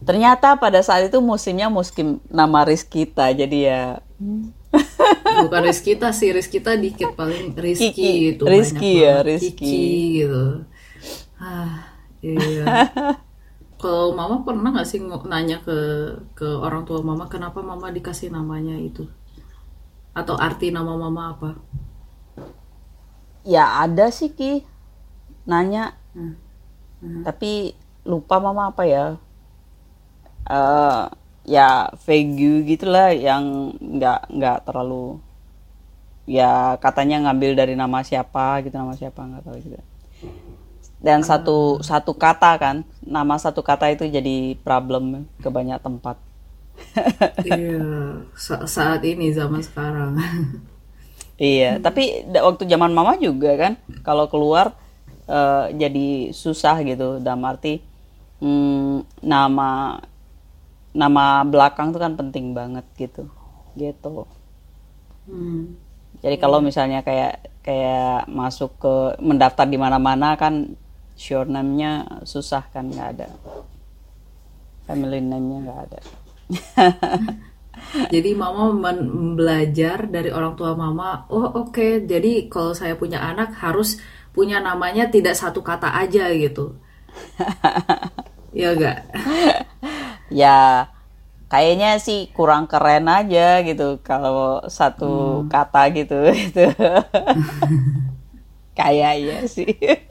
ternyata 0.00 0.56
pada 0.56 0.80
saat 0.80 1.12
itu 1.12 1.20
musimnya 1.20 1.68
musim 1.68 2.16
nama 2.32 2.64
Riz 2.64 2.80
kita 2.88 3.28
jadi 3.36 3.58
ya 3.60 3.82
bukan 5.44 5.60
Rizkita 5.68 6.08
sih 6.16 6.32
Rizkita 6.32 6.76
dikit 6.76 7.12
paling 7.18 7.52
Rizky 7.56 7.92
Kiki. 7.92 8.10
gitu 8.32 8.44
Rizky 8.48 8.92
ya. 9.04 9.20
Rizky. 9.20 9.52
Kiki 9.52 9.84
gitu 10.24 10.44
ah 11.40 11.84
iya 12.24 12.64
kalau 13.82 14.12
mama 14.12 14.44
pernah 14.44 14.72
nggak 14.76 14.88
sih 14.88 15.00
nanya 15.28 15.60
ke 15.64 15.76
ke 16.36 16.44
orang 16.48 16.84
tua 16.88 17.00
mama 17.00 17.28
kenapa 17.28 17.60
mama 17.64 17.88
dikasih 17.88 18.28
namanya 18.32 18.76
itu 18.76 19.08
atau 20.12 20.36
arti 20.36 20.68
nama 20.72 20.96
mama 20.96 21.32
apa 21.36 21.50
ya 23.44 23.84
ada 23.84 24.08
sih 24.08 24.32
Ki 24.32 24.64
nanya 25.44 25.96
Hmm. 27.00 27.24
tapi 27.24 27.72
lupa 28.04 28.36
mama 28.40 28.68
apa 28.72 28.84
ya? 28.88 29.16
Eh 30.50 31.02
ya 31.54 31.88
vague 32.04 32.52
gitulah 32.68 33.08
yang 33.26 33.72
nggak 33.96 34.20
nggak 34.36 34.58
terlalu 34.68 35.18
ya 36.28 36.78
katanya 36.84 37.16
ngambil 37.28 37.50
dari 37.58 37.74
nama 37.74 37.98
siapa 38.06 38.62
gitu 38.64 38.74
nama 38.76 38.94
siapa 38.96 39.20
nggak 39.20 39.44
tahu 39.44 39.58
juga. 39.60 39.80
Dan 41.00 41.24
satu 41.24 41.80
satu 41.80 42.12
kata 42.12 42.60
kan 42.60 42.76
nama 43.00 43.34
satu 43.40 43.64
kata 43.64 43.88
itu 43.88 44.04
jadi 44.04 44.52
problem 44.60 45.24
ke 45.40 45.48
banyak 45.48 45.80
tempat. 45.80 46.16
Iya 47.40 47.80
sa- 48.36 48.68
saat 48.68 49.00
ini 49.04 49.32
zaman 49.32 49.60
sekarang. 49.64 50.12
Iya, 51.40 51.80
tapi 51.80 52.28
waktu 52.36 52.68
zaman 52.68 52.92
mama 52.92 53.16
juga 53.16 53.56
kan, 53.56 53.72
kalau 54.04 54.28
keluar 54.28 54.76
eh, 55.24 55.72
jadi 55.72 56.36
susah 56.36 56.76
gitu. 56.84 57.16
Dalam 57.16 57.40
arti 57.48 57.80
hmm, 58.40 59.22
nama 59.24 60.00
nama 60.90 61.46
belakang 61.46 61.94
tuh 61.94 62.00
kan 62.02 62.12
penting 62.18 62.50
banget 62.56 62.86
gitu, 62.98 63.24
gitu. 63.78 64.26
Hmm. 65.30 65.78
Jadi 66.20 66.36
kalau 66.42 66.58
misalnya 66.60 67.00
kayak 67.06 67.32
kayak 67.62 68.26
masuk 68.28 68.74
ke 68.82 68.94
mendaftar 69.22 69.64
di 69.68 69.78
mana-mana 69.78 70.34
kan 70.36 70.74
sure 71.16 71.46
name-nya 71.48 72.24
susah 72.24 72.64
kan 72.72 72.88
nggak 72.90 73.08
ada, 73.16 73.28
family 74.86 75.20
name-nya 75.20 75.58
nggak 75.64 75.80
ada. 75.88 76.00
Jadi 78.12 78.30
mama 78.36 78.70
men- 78.74 79.34
belajar 79.38 80.04
dari 80.10 80.30
orang 80.30 80.54
tua 80.58 80.76
mama, 80.76 81.24
oh 81.32 81.46
oke, 81.64 82.04
jadi 82.04 82.46
kalau 82.52 82.76
saya 82.76 82.94
punya 82.94 83.18
anak 83.24 83.56
harus 83.62 83.98
punya 84.36 84.60
namanya 84.62 85.08
tidak 85.10 85.34
satu 85.34 85.64
kata 85.64 85.88
aja 85.96 86.28
gitu. 86.34 86.76
ya 88.54 88.74
enggak? 88.74 88.98
ya 90.42 90.88
kayaknya 91.50 91.98
sih 91.98 92.30
kurang 92.30 92.70
keren 92.70 93.10
aja 93.10 93.58
gitu 93.66 93.98
kalau 94.06 94.62
satu 94.70 95.44
kata 95.50 95.90
gitu 95.90 96.30
itu 96.46 96.70
kayaknya 98.78 99.42
sih 99.50 99.66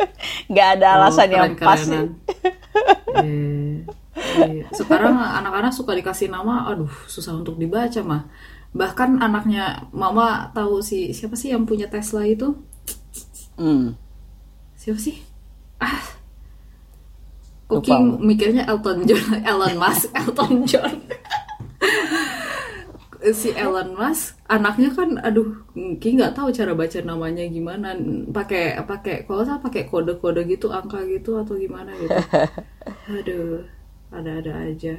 nggak 0.51 0.67
ada 0.77 0.87
alasan 0.99 1.31
yang 1.31 1.55
pas 1.55 1.79
sih. 1.79 2.11
Eh, 3.15 3.81
eh. 4.19 4.67
Sekarang 4.75 5.15
anak-anak 5.15 5.71
suka 5.71 5.95
dikasih 5.95 6.27
nama, 6.27 6.67
aduh 6.67 6.91
susah 7.07 7.39
untuk 7.39 7.55
dibaca 7.55 8.03
mah. 8.03 8.27
Bahkan 8.75 9.23
anaknya 9.23 9.89
mama 9.89 10.51
tahu 10.53 10.83
si 10.83 11.15
siapa 11.15 11.33
sih 11.33 11.55
yang 11.55 11.65
punya 11.65 11.89
Tesla 11.89 12.21
itu? 12.27 12.53
Hmm. 13.55 13.95
Siapa 14.75 14.99
sih? 14.99 15.23
Ah. 15.81 16.18
Lupa 17.69 17.97
Cooking 17.97 18.03
gua. 18.03 18.19
mikirnya 18.19 18.63
Elton 18.65 19.05
John, 19.05 19.25
Elon 19.49 19.75
Musk, 19.77 20.09
Elton 20.13 20.53
John. 20.65 20.95
si 23.35 23.51
Elon 23.51 23.93
Musk, 23.99 24.39
anaknya 24.47 24.95
kan, 24.95 25.19
aduh, 25.19 25.67
Ki 25.99 26.15
nggak 26.15 26.39
tahu 26.39 26.55
cara 26.55 26.71
baca 26.71 26.99
namanya 27.03 27.43
gimana. 27.45 27.91
Pakai 28.31 28.79
pakai 28.87 29.27
kalau 29.27 29.43
salah 29.43 29.59
pakai 29.59 29.85
kode-kode 29.85 30.47
gitu, 30.47 30.71
angka 30.71 31.03
gitu 31.03 31.35
atau 31.35 31.59
gimana 31.59 31.91
gitu. 31.99 32.15
Aduh, 33.19 33.67
ada-ada 34.09 34.71
aja. 34.71 34.95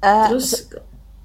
Eh, 0.00 0.26
Terus 0.32 0.72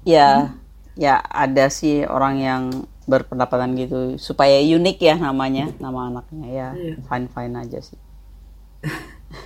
ya 0.04 0.52
ya 0.96 1.20
ada 1.24 1.72
sih 1.72 2.04
orang 2.04 2.36
yang 2.40 2.62
berpendapatan 3.08 3.74
gitu 3.74 3.98
supaya 4.20 4.60
unik 4.60 4.98
ya 5.00 5.14
namanya 5.18 5.72
nama 5.82 6.08
anaknya 6.12 6.46
ya 6.48 6.68
Iya. 6.76 6.94
fine 7.08 7.26
fine 7.32 7.54
aja 7.58 7.78
sih 7.82 7.98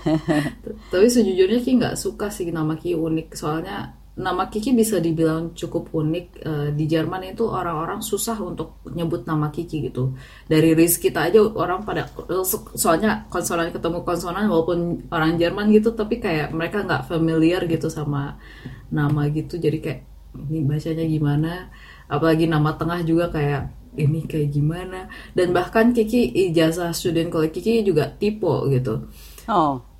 Tapi 0.92 1.06
sejujurnya 1.08 1.60
Ki 1.64 1.72
nggak 1.80 1.96
suka 1.96 2.28
sih 2.28 2.52
nama 2.52 2.76
Ki 2.76 2.94
unik. 2.94 3.32
Soalnya 3.32 4.04
nama 4.14 4.46
Kiki 4.46 4.70
bisa 4.78 5.02
dibilang 5.02 5.52
cukup 5.58 5.90
unik. 5.90 6.26
Eh, 6.38 6.68
di 6.74 6.84
Jerman 6.86 7.34
itu 7.34 7.50
orang-orang 7.50 7.98
susah 7.98 8.38
untuk 8.38 8.78
nyebut 8.94 9.26
nama 9.26 9.50
Kiki 9.50 9.90
gitu. 9.90 10.14
Dari 10.46 10.74
Riz 10.74 11.02
kita 11.02 11.26
aja 11.26 11.42
orang 11.42 11.82
pada 11.82 12.06
soalnya 12.78 13.26
konsonan 13.26 13.74
ketemu 13.74 14.06
konsonan 14.06 14.46
walaupun 14.46 15.10
orang 15.10 15.34
Jerman 15.34 15.74
gitu 15.74 15.92
tapi 15.98 16.22
kayak 16.22 16.54
mereka 16.54 16.86
nggak 16.86 17.10
familiar 17.10 17.66
gitu 17.66 17.90
sama 17.90 18.38
nama 18.94 19.26
gitu. 19.34 19.58
Jadi 19.58 19.78
kayak 19.82 20.00
ini 20.46 20.62
bacanya 20.62 21.04
gimana? 21.06 21.52
Apalagi 22.06 22.46
nama 22.46 22.70
tengah 22.78 23.02
juga 23.02 23.34
kayak 23.34 23.82
ini 23.98 24.26
kayak 24.30 24.48
gimana? 24.54 25.10
Dan 25.34 25.50
bahkan 25.50 25.90
Kiki 25.90 26.30
ijazah 26.50 26.94
student 26.94 27.34
college 27.34 27.58
Kiki 27.58 27.82
juga 27.82 28.14
typo 28.14 28.62
gitu. 28.70 29.10
Oh 29.50 29.93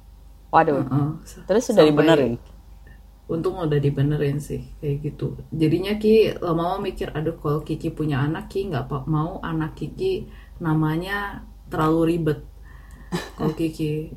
waduh 0.54 0.86
Heeh. 0.86 1.10
terus 1.50 1.66
sudah 1.66 1.82
dibenerin 1.82 2.38
Untung 3.24 3.56
udah 3.56 3.80
dibenerin 3.80 4.36
sih 4.36 4.68
kayak 4.84 4.96
gitu. 5.00 5.32
Jadinya 5.48 5.96
Ki 5.96 6.36
lama-lama 6.44 6.92
mikir, 6.92 7.08
aduh 7.08 7.32
kalau 7.40 7.64
Kiki 7.64 7.88
punya 7.88 8.20
anak 8.20 8.52
Ki 8.52 8.68
nggak 8.68 8.84
mau 9.08 9.40
anak 9.40 9.80
Kiki 9.80 10.28
namanya 10.60 11.40
terlalu 11.72 12.00
ribet. 12.12 12.44
Kalau 13.40 13.56
Kiki. 13.60 14.12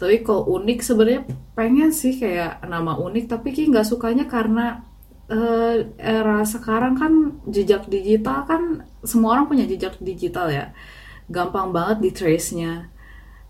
Tapi 0.00 0.24
kalau 0.24 0.48
unik 0.48 0.80
sebenarnya 0.80 1.22
pengen 1.52 1.92
sih 1.92 2.16
kayak 2.16 2.64
nama 2.64 2.96
unik, 2.96 3.28
tapi 3.28 3.52
Ki 3.52 3.68
nggak 3.68 3.84
sukanya 3.84 4.24
karena 4.24 4.80
eh, 5.28 5.84
era 6.00 6.40
sekarang 6.48 6.96
kan 6.96 7.12
jejak 7.52 7.84
digital 7.92 8.48
kan 8.48 8.62
semua 9.04 9.36
orang 9.36 9.46
punya 9.52 9.68
jejak 9.68 10.00
digital 10.00 10.48
ya. 10.48 10.72
Gampang 11.28 11.68
banget 11.76 12.00
di 12.00 12.10
trace-nya. 12.16 12.88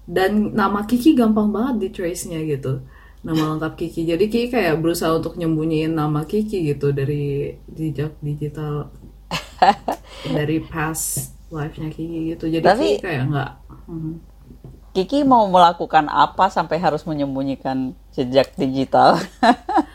Dan 0.09 0.57
nama 0.57 0.89
Kiki 0.89 1.13
gampang 1.13 1.53
banget 1.53 1.75
di 1.85 1.89
trace-nya 1.93 2.41
gitu 2.41 2.81
nama 3.19 3.55
lengkap 3.55 3.75
Kiki. 3.75 4.07
Jadi 4.07 4.25
Kiki 4.31 4.49
kayak 4.49 4.79
berusaha 4.79 5.11
untuk 5.19 5.35
nyembunyiin 5.37 5.93
nama 5.93 6.23
Kiki 6.23 6.71
gitu 6.71 6.95
dari 6.95 7.55
jejak 7.69 8.15
digital 8.23 8.95
dari 10.37 10.63
past 10.63 11.35
life-nya 11.51 11.91
Kiki 11.91 12.35
gitu. 12.35 12.47
Jadi 12.47 12.65
Tapi- 12.65 12.97
Kiki 12.99 13.05
kayak 13.05 13.23
nggak. 13.29 13.51
hmm. 13.91 14.15
Kiki 14.89 15.23
mau 15.23 15.47
melakukan 15.47 16.11
apa 16.11 16.51
sampai 16.51 16.81
harus 16.81 17.05
menyembunyikan 17.07 17.95
jejak 18.17 18.51
digital? 18.59 19.21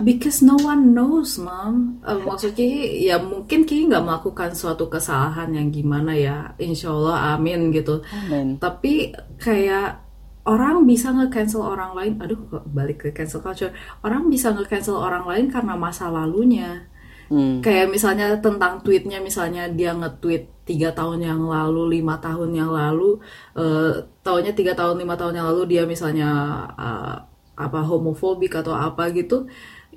Because 0.00 0.40
no 0.40 0.56
one 0.56 0.96
knows, 0.96 1.36
mom. 1.36 2.00
Uh, 2.00 2.20
maksud 2.24 2.56
Kiki, 2.56 3.04
ya 3.04 3.20
mungkin 3.20 3.68
Kiki 3.68 3.86
nggak 3.88 4.04
melakukan 4.04 4.56
suatu 4.56 4.88
kesalahan 4.88 5.52
yang 5.52 5.68
gimana 5.68 6.16
ya. 6.16 6.56
Insya 6.56 6.90
Allah, 6.90 7.36
amin 7.36 7.70
gitu. 7.70 8.00
Amin. 8.08 8.56
Tapi 8.56 9.12
kayak 9.36 10.00
orang 10.48 10.88
bisa 10.88 11.12
nge-cancel 11.12 11.60
orang 11.60 11.92
lain. 11.92 12.12
Aduh, 12.18 12.40
balik 12.72 13.04
ke 13.04 13.08
cancel 13.12 13.44
culture. 13.44 13.70
Orang 14.00 14.32
bisa 14.32 14.50
nge-cancel 14.56 14.96
orang 14.96 15.28
lain 15.28 15.46
karena 15.52 15.76
masa 15.76 16.08
lalunya. 16.08 16.88
Hmm. 17.30 17.62
Kayak 17.62 17.94
misalnya 17.94 18.34
tentang 18.42 18.82
tweetnya, 18.82 19.22
misalnya 19.22 19.70
dia 19.70 19.94
nge-tweet 19.94 20.66
tiga 20.66 20.90
tahun 20.90 21.22
yang 21.22 21.42
lalu, 21.46 22.02
lima 22.02 22.18
tahun 22.18 22.50
yang 22.50 22.74
lalu, 22.74 23.22
uh, 23.54 24.02
tahunnya 24.26 24.50
tiga 24.58 24.74
tahun, 24.74 24.98
lima 24.98 25.14
tahun 25.14 25.38
yang 25.38 25.46
lalu 25.54 25.62
dia 25.70 25.82
misalnya 25.86 26.30
uh, 26.74 27.16
apa 27.54 27.80
homofobik 27.86 28.58
atau 28.58 28.74
apa 28.74 29.14
gitu, 29.14 29.46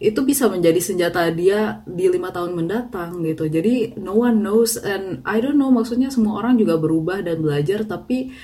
itu 0.03 0.19
bisa 0.27 0.51
menjadi 0.51 0.79
senjata 0.83 1.31
dia 1.31 1.79
di 1.87 2.11
lima 2.11 2.29
tahun 2.35 2.51
mendatang 2.59 3.23
gitu. 3.23 3.47
Jadi 3.47 3.95
no 3.97 4.19
one 4.19 4.43
knows 4.43 4.75
and 4.75 5.23
I 5.23 5.39
don't 5.39 5.55
know 5.55 5.71
maksudnya 5.71 6.11
semua 6.11 6.43
orang 6.43 6.59
juga 6.59 6.75
berubah 6.75 7.23
dan 7.23 7.39
belajar, 7.39 7.87
tapi 7.87 8.35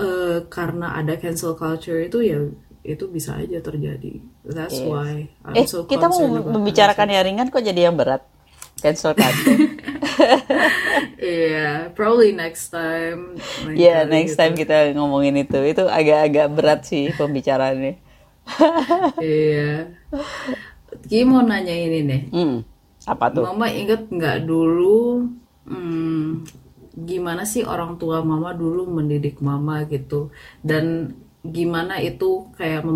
uh, 0.00 0.48
karena 0.48 0.96
ada 0.96 1.14
cancel 1.20 1.52
culture 1.54 2.00
itu 2.00 2.18
ya 2.24 2.38
itu 2.82 3.04
bisa 3.12 3.36
aja 3.38 3.60
terjadi. 3.60 4.24
That's 4.42 4.80
Yes. 4.80 4.88
why 4.88 5.30
I'm 5.44 5.54
Eh, 5.54 5.66
so 5.68 5.84
kita 5.86 6.08
mau 6.10 6.24
membicarakan 6.26 7.08
yang 7.12 7.24
ringan 7.28 7.46
kok 7.52 7.62
jadi 7.62 7.92
yang 7.92 7.96
berat. 8.00 8.24
Cancel 8.82 9.14
culture. 9.14 9.60
Iya, 11.22 11.92
probably 11.94 12.34
next 12.34 12.74
time. 12.74 13.38
Lain 13.62 13.76
Ya, 13.78 14.02
kali 14.02 14.10
next 14.10 14.34
gitu. 14.34 14.40
time 14.42 14.54
kita 14.58 14.92
ngomongin 14.98 15.34
itu. 15.38 15.58
Itu 15.62 15.86
agak-agak 15.88 16.46
berat 16.52 16.80
sih 16.84 17.14
pembicaraannya. 17.14 17.94
Iya. 19.18 19.92
Ki 21.08 21.24
mau 21.24 21.42
nanya 21.42 21.74
ini 21.74 21.98
nih. 22.04 22.22
Hmm. 22.34 22.56
Apa 23.08 23.24
tuh? 23.34 23.44
Mama 23.48 23.66
inget 23.72 24.06
nggak 24.12 24.46
dulu 24.46 25.26
hmm, 25.66 26.46
gimana 27.08 27.42
sih 27.48 27.62
orang 27.64 27.96
tua 28.00 28.20
mama 28.22 28.52
dulu 28.52 28.84
mendidik 28.86 29.40
mama 29.40 29.82
gitu 29.88 30.28
dan 30.62 31.16
gimana 31.42 31.98
itu 31.98 32.46
kayak 32.54 32.86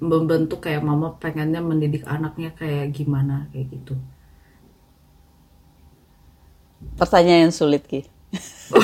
membentuk 0.00 0.64
kayak 0.64 0.80
mama 0.80 1.20
pengennya 1.20 1.60
mendidik 1.60 2.08
anaknya 2.08 2.50
kayak 2.56 2.96
gimana 2.96 3.50
kayak 3.52 3.66
gitu. 3.76 3.94
Pertanyaan 6.96 7.48
yang 7.48 7.54
sulit, 7.54 7.84
Ki. 7.84 8.00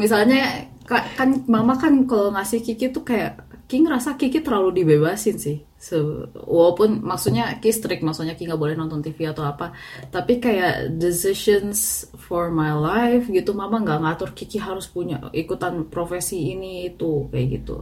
Misalnya 0.00 0.66
ka- 0.88 1.08
kan 1.14 1.44
mama 1.46 1.76
kan 1.78 2.08
kalau 2.08 2.32
ngasih 2.34 2.64
Kiki 2.64 2.90
tuh 2.90 3.04
kayak 3.04 3.38
Ki 3.72 3.80
ngerasa 3.80 4.20
Kiki 4.20 4.44
terlalu 4.44 4.84
dibebasin 4.84 5.40
sih. 5.40 5.64
Se- 5.80 6.28
walaupun 6.44 7.00
maksudnya 7.00 7.56
Ki 7.56 7.72
strict, 7.72 8.04
maksudnya 8.04 8.36
Ki 8.36 8.44
nggak 8.44 8.60
boleh 8.60 8.76
nonton 8.76 9.00
TV 9.00 9.32
atau 9.32 9.48
apa. 9.48 9.72
Tapi 10.12 10.44
kayak 10.44 11.00
decisions 11.00 12.04
for 12.20 12.52
my 12.52 12.76
life 12.76 13.32
gitu, 13.32 13.56
mama 13.56 13.80
nggak 13.80 14.00
ngatur 14.04 14.30
Kiki 14.36 14.60
harus 14.60 14.84
punya 14.92 15.32
ikutan 15.32 15.88
profesi 15.88 16.52
ini 16.52 16.92
itu 16.92 17.32
kayak 17.32 17.46
gitu. 17.56 17.76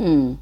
Hmm. 0.00 0.40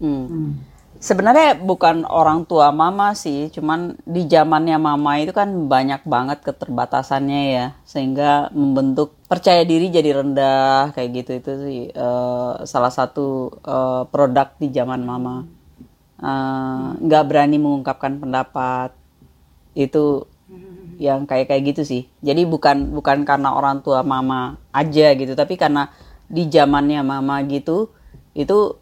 Hmm. 0.00 0.56
Sebenarnya 1.04 1.60
bukan 1.60 2.08
orang 2.08 2.48
tua 2.48 2.72
mama 2.72 3.12
sih, 3.12 3.52
cuman 3.52 3.92
di 4.08 4.24
zamannya 4.24 4.80
mama 4.80 5.20
itu 5.20 5.36
kan 5.36 5.68
banyak 5.68 6.00
banget 6.08 6.40
keterbatasannya 6.40 7.42
ya, 7.52 7.66
sehingga 7.84 8.48
membentuk 8.56 9.12
percaya 9.28 9.68
diri 9.68 9.92
jadi 9.92 10.24
rendah 10.24 10.96
kayak 10.96 11.10
gitu 11.12 11.30
itu 11.36 11.52
sih 11.60 11.80
eh, 11.92 12.52
salah 12.64 12.88
satu 12.88 13.52
eh, 13.60 14.02
produk 14.08 14.56
di 14.56 14.72
zaman 14.72 15.04
mama. 15.04 15.44
Eh, 16.24 16.86
nggak 17.04 17.24
berani 17.28 17.60
mengungkapkan 17.60 18.16
pendapat 18.16 18.96
itu 19.76 20.24
yang 20.96 21.28
kayak 21.28 21.52
kayak 21.52 21.76
gitu 21.76 21.82
sih. 21.84 22.02
Jadi 22.24 22.48
bukan 22.48 22.96
bukan 22.96 23.28
karena 23.28 23.52
orang 23.52 23.84
tua 23.84 24.00
mama 24.00 24.56
aja 24.72 25.12
gitu, 25.12 25.36
tapi 25.36 25.60
karena 25.60 25.92
di 26.32 26.48
zamannya 26.48 27.04
mama 27.04 27.44
gitu 27.44 27.92
itu 28.32 28.80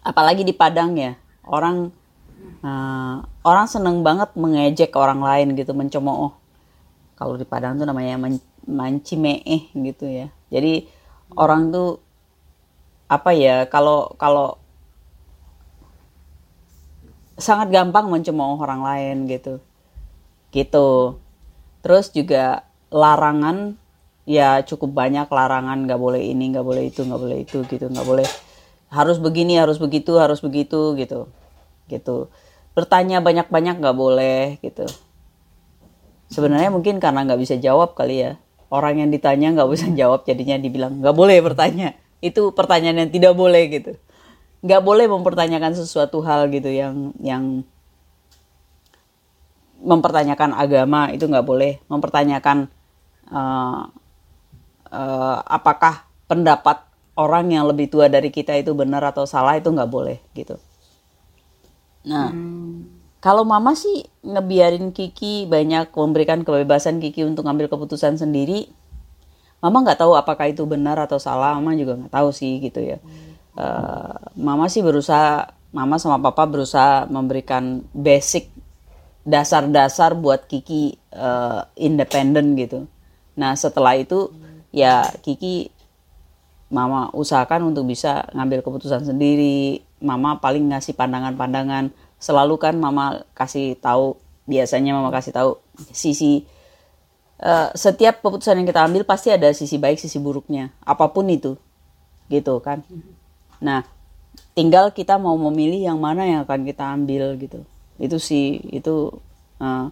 apalagi 0.00 0.42
di 0.44 0.54
Padang 0.56 0.96
ya 0.96 1.16
orang 1.44 1.92
eh, 2.64 3.16
orang 3.44 3.66
seneng 3.68 4.00
banget 4.00 4.32
mengejek 4.36 4.92
orang 4.96 5.20
lain 5.20 5.56
gitu 5.56 5.72
mencemooh. 5.72 6.32
Kalau 7.16 7.36
di 7.36 7.44
Padang 7.44 7.76
tuh 7.76 7.84
namanya 7.84 8.16
men 8.16 8.40
mancimeeh 8.64 9.72
gitu 9.72 10.08
ya. 10.08 10.28
Jadi 10.52 10.88
orang 11.36 11.72
tuh 11.72 12.00
apa 13.10 13.34
ya 13.34 13.66
kalau 13.66 14.14
kalau 14.16 14.56
sangat 17.40 17.72
gampang 17.72 18.08
mencemooh 18.08 18.60
orang 18.60 18.84
lain 18.84 19.16
gitu. 19.28 19.60
Gitu. 20.52 21.18
Terus 21.80 22.12
juga 22.12 22.68
larangan 22.92 23.76
ya 24.28 24.60
cukup 24.62 24.92
banyak 24.92 25.26
larangan 25.32 25.88
nggak 25.88 26.00
boleh 26.00 26.20
ini 26.20 26.52
nggak 26.52 26.66
boleh 26.66 26.92
itu 26.92 27.02
nggak 27.02 27.20
boleh 27.20 27.38
itu 27.40 27.58
gitu 27.66 27.86
nggak 27.88 28.06
boleh 28.06 28.28
harus 28.90 29.22
begini 29.22 29.54
harus 29.56 29.78
begitu 29.78 30.18
harus 30.18 30.42
begitu 30.42 30.98
gitu. 30.98 31.30
Gitu. 31.86 32.26
Bertanya 32.74 33.22
banyak-banyak 33.22 33.78
nggak 33.78 33.96
boleh 33.96 34.58
gitu. 34.60 34.86
Sebenarnya 36.30 36.70
mungkin 36.70 37.02
karena 37.02 37.26
nggak 37.26 37.40
bisa 37.40 37.54
jawab 37.58 37.94
kali 37.94 38.26
ya. 38.26 38.32
Orang 38.70 39.02
yang 39.02 39.10
ditanya 39.10 39.54
nggak 39.54 39.70
bisa 39.70 39.86
jawab 39.94 40.26
jadinya 40.26 40.58
dibilang 40.58 40.98
nggak 41.02 41.14
boleh 41.14 41.38
bertanya. 41.42 41.94
Itu 42.18 42.52
pertanyaan 42.52 43.06
yang 43.06 43.10
tidak 43.14 43.34
boleh 43.38 43.62
gitu. 43.70 43.92
Nggak 44.60 44.82
boleh 44.84 45.06
mempertanyakan 45.08 45.72
sesuatu 45.72 46.20
hal 46.26 46.50
gitu 46.52 46.68
yang 46.68 47.14
yang 47.22 47.64
mempertanyakan 49.80 50.52
agama 50.52 51.10
itu 51.14 51.26
nggak 51.30 51.46
boleh. 51.46 51.82
Mempertanyakan 51.88 52.70
eh, 53.30 53.82
eh, 54.92 55.38
apakah 55.46 56.06
pendapat 56.30 56.89
orang 57.18 57.50
yang 57.50 57.66
lebih 57.66 57.90
tua 57.90 58.06
dari 58.06 58.30
kita 58.30 58.54
itu 58.58 58.74
benar 58.76 59.02
atau 59.02 59.26
salah 59.26 59.58
itu 59.58 59.70
nggak 59.70 59.90
boleh 59.90 60.18
gitu. 60.34 60.60
Nah 62.06 62.32
kalau 63.20 63.44
mama 63.44 63.76
sih 63.76 64.08
ngebiarin 64.24 64.96
Kiki 64.96 65.44
banyak 65.44 65.92
memberikan 65.92 66.40
kebebasan 66.40 67.04
Kiki 67.04 67.28
untuk 67.28 67.44
ngambil 67.44 67.68
keputusan 67.68 68.16
sendiri. 68.16 68.72
Mama 69.60 69.84
nggak 69.84 70.00
tahu 70.00 70.16
apakah 70.16 70.48
itu 70.48 70.64
benar 70.64 70.96
atau 70.96 71.20
salah 71.20 71.52
mama 71.60 71.76
juga 71.76 72.00
nggak 72.00 72.14
tahu 72.16 72.32
sih 72.32 72.64
gitu 72.64 72.80
ya. 72.80 72.96
Eh, 73.60 74.14
mama 74.40 74.72
sih 74.72 74.80
berusaha 74.80 75.52
mama 75.70 76.00
sama 76.00 76.16
papa 76.16 76.48
berusaha 76.48 77.04
memberikan 77.12 77.84
basic 77.92 78.48
dasar-dasar 79.28 80.16
buat 80.16 80.48
Kiki 80.48 80.96
eh, 81.12 81.60
independen 81.76 82.56
gitu. 82.56 82.88
Nah 83.36 83.52
setelah 83.52 84.00
itu 84.00 84.32
ya 84.72 85.04
Kiki 85.20 85.68
mama 86.70 87.10
usahakan 87.12 87.74
untuk 87.74 87.84
bisa 87.90 88.30
ngambil 88.32 88.62
keputusan 88.62 89.02
sendiri. 89.02 89.82
Mama 90.00 90.38
paling 90.38 90.70
ngasih 90.70 90.94
pandangan-pandangan. 90.94 91.90
Selalu 92.22 92.56
kan 92.56 92.78
mama 92.78 93.26
kasih 93.34 93.76
tahu 93.76 94.16
biasanya 94.46 94.96
mama 94.96 95.10
kasih 95.10 95.34
tahu 95.34 95.50
sisi 95.90 96.46
eh, 97.42 97.68
setiap 97.74 98.22
keputusan 98.22 98.62
yang 98.62 98.68
kita 98.70 98.86
ambil 98.86 99.02
pasti 99.02 99.34
ada 99.34 99.50
sisi 99.50 99.76
baik 99.76 99.98
sisi 99.98 100.16
buruknya. 100.22 100.70
Apa 100.86 101.10
pun 101.10 101.26
itu 101.28 101.58
gitu 102.30 102.62
kan. 102.62 102.86
Nah 103.58 103.82
tinggal 104.54 104.94
kita 104.94 105.18
mau 105.18 105.34
memilih 105.34 105.90
yang 105.90 105.98
mana 105.98 106.22
yang 106.24 106.46
akan 106.46 106.62
kita 106.62 106.86
ambil 106.86 107.34
gitu. 107.36 107.66
Itu 107.98 108.22
sih 108.22 108.62
itu 108.70 109.10
eh, 109.58 109.86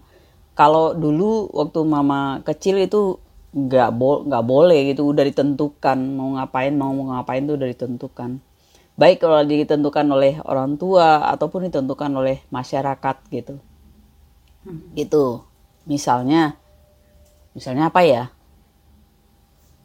kalau 0.55 0.95
dulu 0.95 1.51
waktu 1.51 1.81
mama 1.83 2.43
kecil 2.47 2.79
itu 2.83 3.19
nggak 3.49 3.91
bo 3.97 4.29
nggak 4.29 4.45
boleh 4.45 4.93
gitu 4.93 5.09
udah 5.09 5.25
ditentukan 5.25 5.99
mau 6.13 6.37
ngapain 6.37 6.75
mau 6.77 6.93
ngapain 6.93 7.49
tuh 7.49 7.57
udah 7.57 7.69
ditentukan. 7.73 8.31
Baik 8.99 9.23
kalau 9.23 9.41
ditentukan 9.47 10.07
oleh 10.11 10.43
orang 10.43 10.75
tua 10.75 11.31
ataupun 11.31 11.71
ditentukan 11.71 12.11
oleh 12.19 12.43
masyarakat 12.51 13.17
gitu. 13.31 13.63
Itu 14.99 15.47
misalnya 15.87 16.59
misalnya 17.55 17.89
apa 17.89 18.01
ya? 18.05 18.25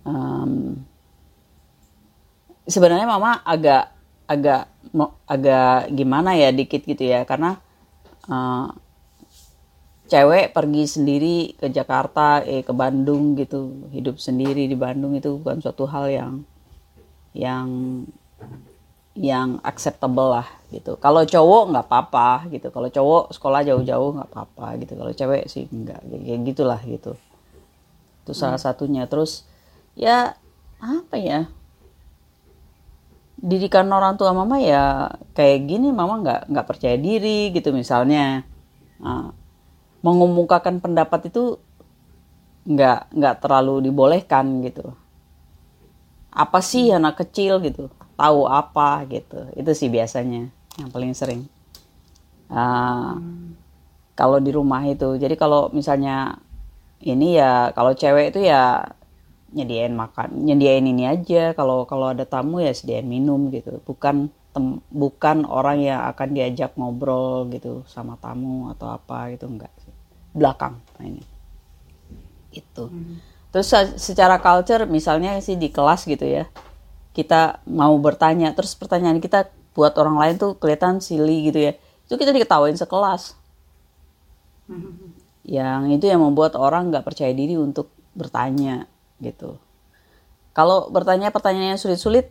Em, 0.03 0.81
sebenarnya 2.67 3.07
mama 3.07 3.39
agak 3.45 3.93
agak 4.27 4.67
agak 5.29 5.93
gimana 5.93 6.35
ya 6.35 6.49
dikit 6.49 6.81
gitu 6.83 7.05
ya. 7.05 7.23
Karena 7.23 7.61
eh, 8.27 8.65
cewek 10.13 10.53
pergi 10.53 10.85
sendiri 10.85 11.57
ke 11.57 11.73
Jakarta 11.73 12.45
eh 12.45 12.61
ke 12.61 12.69
Bandung 12.69 13.33
gitu 13.33 13.89
hidup 13.89 14.21
sendiri 14.21 14.69
di 14.69 14.77
Bandung 14.77 15.17
itu 15.17 15.41
bukan 15.41 15.57
suatu 15.57 15.89
hal 15.89 16.05
yang 16.13 16.33
yang 17.33 17.67
yang 19.17 19.57
acceptable 19.65 20.37
lah 20.37 20.45
gitu. 20.69 20.97
Kalau 20.97 21.25
cowok 21.25 21.63
nggak 21.73 21.85
apa-apa 21.89 22.49
gitu. 22.53 22.69
Kalau 22.69 22.89
cowok 22.89 23.23
sekolah 23.33 23.61
jauh-jauh 23.65 24.09
nggak 24.17 24.29
apa-apa 24.29 24.67
gitu. 24.81 24.93
Kalau 24.97 25.13
cewek 25.13 25.49
sih 25.49 25.65
nggak. 25.69 26.01
Kayak 26.05 26.39
gitulah 26.49 26.81
gitu. 26.85 27.13
Itu 28.25 28.33
salah 28.37 28.61
satunya. 28.61 29.05
Terus 29.05 29.45
ya 29.97 30.37
apa 30.81 31.15
ya? 31.17 31.49
Didikan 33.37 33.89
orang 33.89 34.17
tua 34.17 34.33
mama 34.33 34.57
ya 34.61 35.13
kayak 35.37 35.69
gini 35.69 35.89
mama 35.93 36.21
nggak 36.21 36.41
nggak 36.49 36.67
percaya 36.69 36.97
diri 36.97 37.53
gitu 37.53 37.69
misalnya. 37.69 38.41
Nah, 38.97 39.42
mengumumkakan 40.03 40.83
pendapat 40.83 41.31
itu 41.31 41.57
nggak 42.67 43.15
nggak 43.15 43.35
terlalu 43.39 43.87
dibolehkan 43.87 44.59
gitu. 44.67 44.91
Apa 46.29 46.59
sih 46.59 46.91
anak 46.91 47.23
kecil 47.23 47.63
gitu? 47.63 47.87
Tahu 48.19 48.45
apa 48.45 49.07
gitu? 49.07 49.47
Itu 49.55 49.71
sih 49.71 49.87
biasanya 49.87 50.51
yang 50.77 50.89
paling 50.91 51.15
sering. 51.15 51.47
Uh, 52.51 53.15
kalau 54.13 54.43
di 54.43 54.51
rumah 54.51 54.83
itu. 54.85 55.15
Jadi 55.15 55.39
kalau 55.39 55.71
misalnya 55.71 56.37
ini 57.03 57.39
ya 57.39 57.71
kalau 57.71 57.95
cewek 57.95 58.35
itu 58.35 58.47
ya 58.47 58.83
nyediain 59.53 59.93
makan 59.95 60.43
nyediain 60.43 60.83
ini 60.83 61.07
aja. 61.07 61.55
Kalau 61.55 61.87
kalau 61.87 62.11
ada 62.11 62.27
tamu 62.27 62.59
ya 62.59 62.75
sediain 62.75 63.07
minum 63.07 63.47
gitu. 63.55 63.79
Bukan 63.87 64.27
tem, 64.51 64.83
bukan 64.91 65.47
orang 65.47 65.79
yang 65.79 66.01
akan 66.11 66.29
diajak 66.35 66.75
ngobrol 66.75 67.47
gitu 67.55 67.87
sama 67.87 68.19
tamu 68.19 68.67
atau 68.73 68.91
apa 68.91 69.31
gitu 69.33 69.47
enggak 69.47 69.71
belakang 70.33 70.81
nah 70.99 71.05
ini 71.05 71.23
itu 72.53 72.85
hmm. 72.89 73.17
terus 73.53 73.69
secara 73.97 74.41
culture 74.41 74.85
misalnya 74.89 75.37
sih 75.39 75.57
di 75.57 75.69
kelas 75.69 76.05
gitu 76.09 76.25
ya 76.25 76.49
kita 77.13 77.61
mau 77.69 77.93
bertanya 78.01 78.51
terus 78.57 78.73
pertanyaan 78.73 79.21
kita 79.21 79.49
buat 79.73 79.93
orang 79.97 80.17
lain 80.17 80.35
tuh 80.41 80.57
kelihatan 80.57 81.01
silly 81.01 81.49
gitu 81.49 81.61
ya 81.69 81.73
itu 82.09 82.13
kita 82.17 82.33
diketawain 82.33 82.77
sekelas 82.77 83.37
yang 85.43 85.91
itu 85.91 86.07
yang 86.07 86.23
membuat 86.23 86.55
orang 86.55 86.87
nggak 86.87 87.03
percaya 87.03 87.35
diri 87.35 87.59
untuk 87.59 87.91
bertanya 88.15 88.87
gitu. 89.19 89.59
Kalau 90.55 90.87
bertanya 90.87 91.33
pertanyaan 91.33 91.75
yang 91.75 91.81
sulit-sulit, 91.81 92.29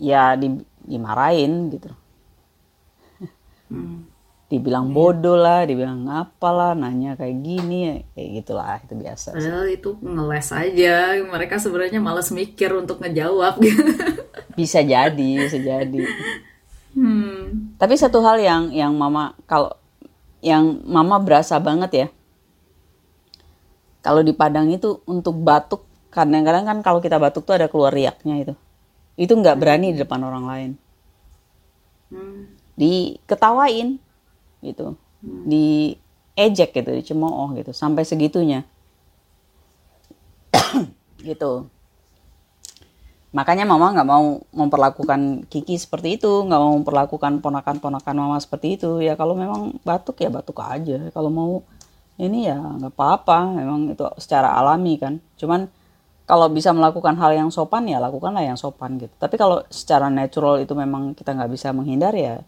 ya 0.00 0.38
di, 0.38 0.62
dimarahin 0.86 1.68
gitu. 1.74 1.90
Hmm. 3.66 4.06
Dibilang 4.46 4.94
bodoh 4.94 5.34
lah, 5.34 5.66
dibilang 5.66 6.06
apalah, 6.06 6.78
nanya 6.78 7.18
kayak 7.18 7.42
gini, 7.42 8.06
kayak 8.14 8.28
gitulah 8.42 8.78
itu 8.78 8.94
biasa. 8.94 9.34
Padahal 9.34 9.66
itu 9.66 9.90
ngeles 9.98 10.48
aja, 10.54 11.18
mereka 11.26 11.58
sebenarnya 11.58 11.98
malas 11.98 12.30
mikir 12.30 12.70
untuk 12.70 13.02
ngejawab. 13.02 13.58
bisa 14.58 14.86
jadi, 14.86 15.30
bisa 15.42 15.58
jadi. 15.58 16.00
Hmm. 16.94 17.74
Tapi 17.74 17.94
satu 17.98 18.22
hal 18.22 18.38
yang 18.38 18.70
yang 18.70 18.94
mama 18.94 19.34
kalau 19.50 19.74
yang 20.38 20.78
mama 20.86 21.18
berasa 21.18 21.58
banget 21.58 21.90
ya, 21.90 22.08
kalau 24.06 24.22
di 24.22 24.30
Padang 24.30 24.70
itu 24.70 25.02
untuk 25.10 25.42
batuk 25.42 25.82
kadang-kadang 26.14 26.64
kan 26.64 26.78
kalau 26.86 27.02
kita 27.02 27.18
batuk 27.18 27.42
tuh 27.42 27.58
ada 27.58 27.66
keluar 27.66 27.90
riaknya 27.90 28.40
itu 28.40 28.54
itu 29.20 29.32
nggak 29.36 29.58
berani 29.60 29.92
di 29.92 29.98
depan 30.00 30.22
orang 30.22 30.44
lain 30.48 30.70
hmm. 32.14 32.40
diketawain 32.78 34.00
gitu. 34.64 34.96
Hmm. 35.26 35.48
di 35.48 35.96
ejek 36.36 36.76
gitu 36.76 36.90
dicemooh 36.92 37.56
gitu 37.56 37.72
sampai 37.72 38.04
segitunya. 38.04 38.68
Gitu. 41.16 41.66
Makanya 43.34 43.66
mama 43.66 43.92
nggak 43.92 44.08
mau 44.08 44.38
memperlakukan 44.54 45.50
Kiki 45.50 45.76
seperti 45.76 46.16
itu 46.20 46.44
nggak 46.46 46.60
mau 46.60 46.72
memperlakukan 46.78 47.42
ponakan-ponakan 47.42 48.14
mama 48.16 48.36
seperti 48.38 48.78
itu. 48.78 49.00
Ya 49.02 49.18
kalau 49.18 49.34
memang 49.34 49.80
batuk 49.82 50.22
ya 50.22 50.30
batuk 50.30 50.62
aja. 50.62 51.10
Kalau 51.10 51.32
mau 51.32 51.64
ini 52.20 52.46
ya 52.46 52.56
nggak 52.56 52.94
apa-apa. 52.94 53.56
Memang 53.56 53.90
itu 53.92 54.04
secara 54.20 54.54
alami 54.54 55.00
kan. 55.00 55.18
Cuman 55.40 55.68
kalau 56.28 56.46
bisa 56.52 56.70
melakukan 56.70 57.16
hal 57.18 57.32
yang 57.34 57.50
sopan 57.50 57.88
ya 57.90 57.98
lakukanlah 57.98 58.44
yang 58.44 58.60
sopan 58.60 59.00
gitu. 59.00 59.12
Tapi 59.18 59.34
kalau 59.40 59.64
secara 59.72 60.12
natural 60.12 60.62
itu 60.62 60.76
memang 60.76 61.16
kita 61.16 61.32
nggak 61.34 61.50
bisa 61.50 61.72
menghindar 61.74 62.14
ya 62.14 62.44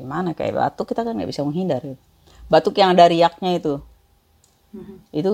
gimana 0.00 0.32
kayak 0.32 0.56
batuk 0.56 0.90
kita 0.90 1.04
kan 1.04 1.12
nggak 1.14 1.30
bisa 1.30 1.44
menghindar 1.44 1.84
gitu. 1.84 2.00
batuk 2.48 2.74
yang 2.80 2.96
ada 2.96 3.04
riaknya 3.06 3.60
itu 3.60 3.74
mm-hmm. 4.74 4.96
itu 5.12 5.32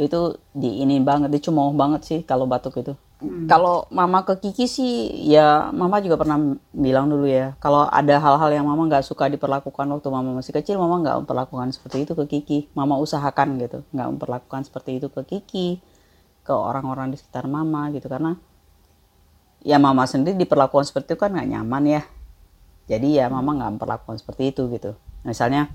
itu 0.00 0.20
di 0.56 0.82
ini 0.82 0.98
banget 1.04 1.28
dicemooh 1.28 1.76
banget 1.76 2.00
sih 2.02 2.20
kalau 2.24 2.48
batuk 2.48 2.80
itu 2.80 2.96
hmm. 3.20 3.46
kalau 3.46 3.84
mama 3.92 4.24
ke 4.24 4.40
Kiki 4.40 4.64
sih 4.64 4.92
ya 5.28 5.68
mama 5.70 6.00
juga 6.00 6.16
pernah 6.16 6.58
bilang 6.72 7.12
dulu 7.12 7.28
ya 7.28 7.54
kalau 7.60 7.84
ada 7.86 8.16
hal-hal 8.16 8.50
yang 8.50 8.64
mama 8.64 8.88
nggak 8.88 9.04
suka 9.04 9.28
diperlakukan 9.28 9.86
waktu 9.86 10.08
mama 10.08 10.32
masih 10.40 10.56
kecil 10.56 10.80
mama 10.80 11.04
nggak 11.04 11.16
memperlakukan 11.22 11.76
seperti 11.76 12.08
itu 12.08 12.12
ke 12.16 12.24
Kiki 12.24 12.58
mama 12.72 12.96
usahakan 12.98 13.60
gitu 13.60 13.84
nggak 13.94 14.08
memperlakukan 14.16 14.60
seperti 14.64 14.98
itu 14.98 15.06
ke 15.12 15.22
Kiki 15.28 15.68
ke 16.42 16.52
orang-orang 16.52 17.14
di 17.14 17.16
sekitar 17.20 17.46
mama 17.46 17.92
gitu 17.94 18.10
karena 18.10 18.34
ya 19.62 19.78
mama 19.78 20.08
sendiri 20.08 20.34
diperlakukan 20.34 20.88
seperti 20.88 21.14
itu 21.14 21.20
kan 21.22 21.36
nggak 21.36 21.48
nyaman 21.52 21.84
ya 21.86 22.02
jadi 22.92 23.24
ya 23.24 23.26
mama 23.32 23.56
nggak 23.56 23.80
memperlakukan 23.80 24.20
seperti 24.20 24.52
itu 24.52 24.68
gitu. 24.68 24.92
Misalnya 25.24 25.72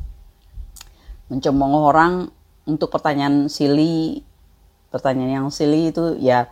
mencemooh 1.34 1.90
orang 1.90 2.30
untuk 2.70 2.94
pertanyaan 2.94 3.50
silly 3.50 4.22
pertanyaan 4.94 5.44
yang 5.44 5.48
silly 5.50 5.90
itu 5.92 6.16
ya 6.22 6.48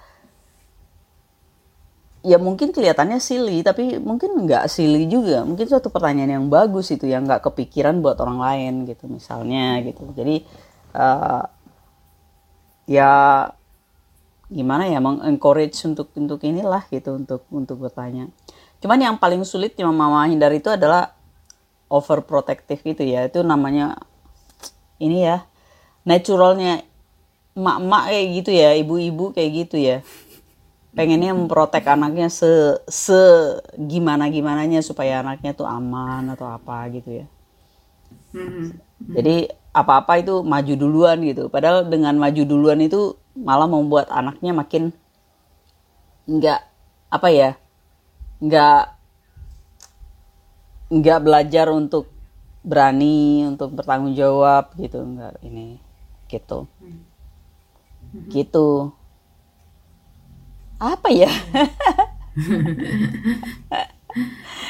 ya 2.25 2.41
mungkin 2.41 2.73
kelihatannya 2.73 3.21
silly 3.21 3.62
tapi 3.62 4.01
mungkin 4.01 4.49
nggak 4.49 4.65
silly 4.65 5.06
juga. 5.06 5.45
Mungkin 5.45 5.69
suatu 5.69 5.93
pertanyaan 5.93 6.41
yang 6.41 6.45
bagus 6.49 6.89
itu 6.89 7.06
yang 7.06 7.30
nggak 7.30 7.45
kepikiran 7.45 8.01
buat 8.01 8.17
orang 8.17 8.41
lain 8.41 8.73
gitu 8.89 9.06
misalnya 9.06 9.78
gitu. 9.86 10.10
Jadi 10.17 10.41
uh, 10.97 11.45
ya 12.89 13.12
gimana 14.49 14.86
ya 14.89 15.01
mengencourage 15.01 15.78
untuk 15.86 16.10
untuk 16.17 16.41
inilah 16.41 16.86
gitu 16.89 17.21
untuk 17.21 17.45
untuk 17.54 17.78
bertanya. 17.78 18.30
Cuman 18.86 19.02
yang 19.02 19.17
paling 19.17 19.41
sulit 19.41 19.74
yang 19.82 19.89
mama 19.89 20.30
hindari 20.30 20.62
itu 20.62 20.69
adalah 20.69 21.10
overprotective 21.89 22.78
itu 22.86 23.02
ya. 23.02 23.26
Itu 23.26 23.41
namanya 23.41 23.98
ini 25.02 25.26
ya 25.26 25.41
naturalnya 26.06 26.86
emak-emak 27.58 28.04
kayak 28.13 28.26
gitu 28.38 28.52
ya, 28.54 28.69
ibu-ibu 28.78 29.34
kayak 29.34 29.52
gitu 29.65 29.82
ya. 29.82 30.06
Pengennya 30.93 31.34
memprotek 31.34 31.82
anaknya 31.89 32.30
se 32.30 32.78
se 32.86 33.17
gimana 33.74 34.30
gimananya 34.30 34.86
supaya 34.86 35.26
anaknya 35.26 35.58
tuh 35.58 35.65
aman 35.65 36.38
atau 36.38 36.45
apa 36.45 36.86
gitu 36.93 37.26
ya. 37.26 37.28
Mm-hmm. 38.38 38.67
Jadi 39.17 39.50
apa-apa 39.74 40.21
itu 40.21 40.45
maju 40.45 40.74
duluan 40.78 41.26
gitu. 41.26 41.50
Padahal 41.50 41.89
dengan 41.89 42.13
maju 42.21 42.41
duluan 42.45 42.78
itu 42.86 43.17
malah 43.34 43.65
membuat 43.65 44.13
anaknya 44.13 44.54
makin 44.54 44.93
nggak 46.30 46.62
apa 47.10 47.30
ya 47.34 47.58
nggak 48.41 48.84
nggak 50.91 51.19
belajar 51.24 51.67
untuk 51.74 52.12
berani 52.65 53.45
untuk 53.45 53.74
bertanggung 53.74 54.17
jawab 54.17 54.74
gitu 54.78 55.02
nggak 55.02 55.38
ini 55.45 55.78
gitu. 56.30 56.65
Hmm. 56.82 57.04
gitu. 58.30 58.91
Apa 60.80 61.10
ya? 61.13 61.32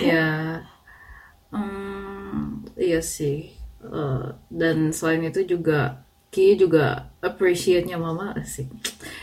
Ya 0.02 0.66
um, 1.54 2.66
iya 2.74 3.00
sih. 3.06 3.54
Uh, 3.86 4.34
dan 4.50 4.90
selain 4.90 5.22
itu 5.30 5.46
juga 5.46 6.05
Kiki 6.36 6.68
juga 6.68 7.16
appreciate-nya 7.24 7.96
mama 7.96 8.36
sih. 8.44 8.68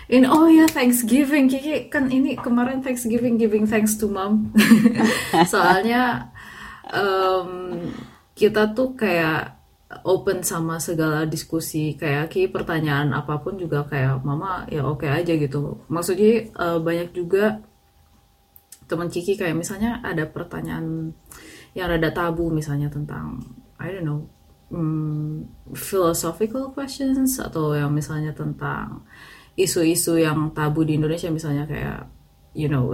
In 0.08 0.24
oh 0.24 0.48
ya 0.48 0.64
Thanksgiving 0.64 1.44
Kiki 1.52 1.92
kan 1.92 2.08
ini 2.08 2.40
kemarin 2.40 2.80
Thanksgiving 2.80 3.36
giving 3.36 3.68
thanks 3.68 4.00
to 4.00 4.08
mom. 4.08 4.48
Soalnya 5.52 6.32
um, 6.88 7.84
kita 8.32 8.72
tuh 8.72 8.96
kayak 8.96 9.60
open 10.08 10.40
sama 10.40 10.80
segala 10.80 11.28
diskusi 11.28 12.00
kayak 12.00 12.32
Ki 12.32 12.48
pertanyaan 12.48 13.12
apa 13.12 13.44
pun 13.44 13.60
juga 13.60 13.84
kayak 13.84 14.24
mama 14.24 14.64
ya 14.72 14.88
oke 14.88 15.04
okay 15.04 15.12
aja 15.12 15.36
gitu. 15.36 15.84
Maksudnya 15.92 16.48
uh, 16.56 16.80
banyak 16.80 17.12
juga 17.12 17.60
teman 18.88 19.12
Kiki 19.12 19.36
kayak 19.36 19.52
misalnya 19.52 20.00
ada 20.00 20.24
pertanyaan 20.24 21.12
yang 21.76 21.92
rada 21.92 22.08
tabu 22.08 22.48
misalnya 22.48 22.88
tentang 22.88 23.36
I 23.76 23.92
don't 23.92 24.08
know 24.08 24.20
hmm, 24.72 25.11
philosophical 25.72 26.72
questions 26.72 27.40
atau 27.40 27.76
yang 27.76 27.92
misalnya 27.92 28.32
tentang 28.32 29.04
isu-isu 29.56 30.16
yang 30.16 30.52
tabu 30.56 30.84
di 30.84 30.96
Indonesia 30.96 31.28
misalnya 31.28 31.68
kayak 31.68 32.08
you 32.56 32.68
know 32.68 32.88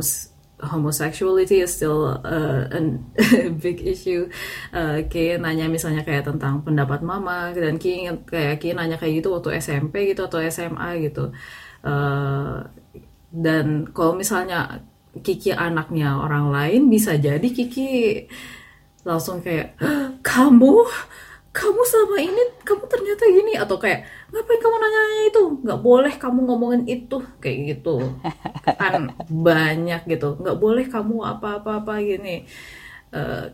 homosexuality 0.59 1.63
is 1.63 1.71
still 1.71 2.19
uh, 2.19 2.67
a 2.67 2.81
big 3.63 3.79
issue. 3.87 4.27
Uh, 4.75 5.07
kayak 5.07 5.39
nanya 5.39 5.71
misalnya 5.71 6.03
kayak 6.03 6.27
tentang 6.27 6.67
pendapat 6.67 7.01
mama 7.03 7.55
dan 7.55 7.79
Ki 7.79 8.11
kayak 8.27 8.59
Ki 8.59 8.75
nanya 8.75 8.99
kayak 8.99 9.23
gitu 9.23 9.39
waktu 9.39 9.63
SMP 9.63 10.11
gitu 10.11 10.27
atau 10.27 10.43
SMA 10.51 10.99
gitu. 11.07 11.31
Uh, 11.87 12.67
dan 13.31 13.87
kalau 13.95 14.19
misalnya 14.19 14.83
Kiki 15.19 15.55
anaknya 15.55 16.19
orang 16.19 16.51
lain 16.51 16.83
bisa 16.91 17.15
jadi 17.19 17.45
Kiki 17.45 18.25
langsung 19.07 19.41
kayak 19.41 19.79
kamu 20.27 20.85
kamu 21.49 21.81
selama 21.83 22.17
ini 22.21 22.43
kamu 22.63 22.85
ternyata 22.87 23.23
gini 23.27 23.53
atau 23.57 23.77
kayak 23.81 24.05
ngapain 24.31 24.61
kamu 24.61 24.77
nanya 24.79 25.03
itu? 25.27 25.43
Nggak 25.65 25.81
boleh 25.81 26.15
kamu 26.21 26.39
ngomongin 26.45 26.83
itu 26.87 27.19
kayak 27.41 27.59
gitu. 27.75 27.97
Kan 28.77 29.17
banyak 29.49 30.03
gitu. 30.07 30.39
Nggak 30.39 30.59
boleh 30.61 30.85
kamu 30.87 31.17
apa 31.25 31.59
apa 31.59 31.71
apa 31.83 31.93
gini. 32.05 32.45
Uh, 33.11 33.49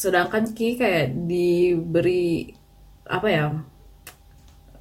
sedangkan 0.00 0.50
Ki 0.56 0.80
kayak 0.80 1.12
diberi 1.28 2.50
apa 3.06 3.28
ya 3.30 3.46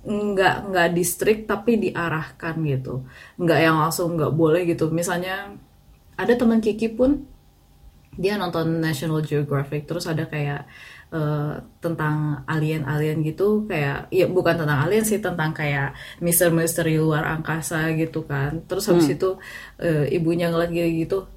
nggak 0.06 0.56
nggak 0.70 0.90
distrik 0.96 1.46
tapi 1.46 1.78
diarahkan 1.78 2.56
gitu. 2.66 3.04
Nggak 3.38 3.60
yang 3.62 3.78
langsung 3.78 4.16
nggak 4.16 4.34
boleh 4.34 4.64
gitu. 4.66 4.90
Misalnya 4.90 5.54
ada 6.16 6.34
teman 6.34 6.64
Kiki 6.64 6.88
pun 6.96 7.28
dia 8.16 8.40
nonton 8.40 8.80
National 8.80 9.20
Geographic 9.20 9.84
terus 9.86 10.08
ada 10.08 10.24
kayak 10.24 10.64
uh, 11.16 11.64
tentang 11.80 12.44
alien-alien 12.44 13.24
gitu 13.24 13.64
kayak 13.64 14.12
ya 14.12 14.28
bukan 14.28 14.60
tentang 14.60 14.84
alien 14.84 15.08
sih 15.08 15.24
tentang 15.24 15.56
kayak 15.56 15.96
misteri-misteri 16.20 17.00
luar 17.00 17.24
angkasa 17.40 17.96
gitu 17.96 18.28
kan. 18.28 18.68
Terus 18.68 18.92
habis 18.92 19.08
hmm. 19.08 19.16
itu 19.16 19.30
uh, 19.80 20.06
ibunya 20.12 20.52
ngeliat 20.52 20.76
gitu 20.76 21.32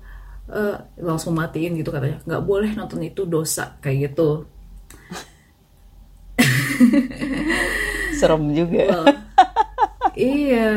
uh, 0.51 0.77
langsung 0.99 1.37
matiin 1.37 1.77
gitu 1.79 1.93
katanya 1.93 2.19
nggak 2.25 2.45
boleh 2.45 2.71
nonton 2.75 3.05
itu 3.05 3.23
dosa 3.29 3.79
kayak 3.79 4.13
gitu. 4.13 4.51
Serem 8.19 8.51
juga. 8.55 8.83
Well, 8.91 9.07
iya. 10.19 10.71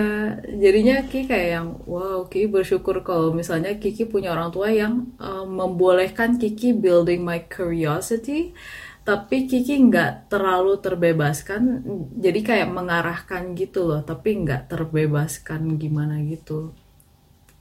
Jadinya 0.46 1.06
Ki 1.06 1.26
kayak 1.26 1.50
yang 1.58 1.68
wow 1.90 2.26
Ki 2.30 2.46
bersyukur 2.46 3.02
kalau 3.02 3.34
misalnya 3.34 3.78
Kiki 3.78 4.06
punya 4.06 4.34
orang 4.34 4.54
tua 4.54 4.70
yang 4.70 5.10
uh, 5.18 5.46
membolehkan 5.46 6.38
Kiki 6.38 6.74
building 6.78 7.26
my 7.26 7.46
curiosity 7.50 8.54
tapi 9.02 9.50
Kiki 9.50 9.82
nggak 9.90 10.30
terlalu 10.30 10.78
terbebaskan 10.78 11.82
jadi 12.22 12.40
kayak 12.46 12.70
mengarahkan 12.70 13.58
gitu 13.58 13.90
loh 13.90 14.06
tapi 14.06 14.46
nggak 14.46 14.70
terbebaskan 14.70 15.82
gimana 15.82 16.22
gitu. 16.22 16.74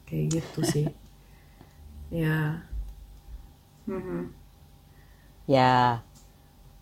Kayak 0.05 0.41
gitu 0.41 0.61
sih. 0.73 0.87
Ya. 2.13 2.67
Mm-hmm. 3.89 4.23
ya. 5.49 6.05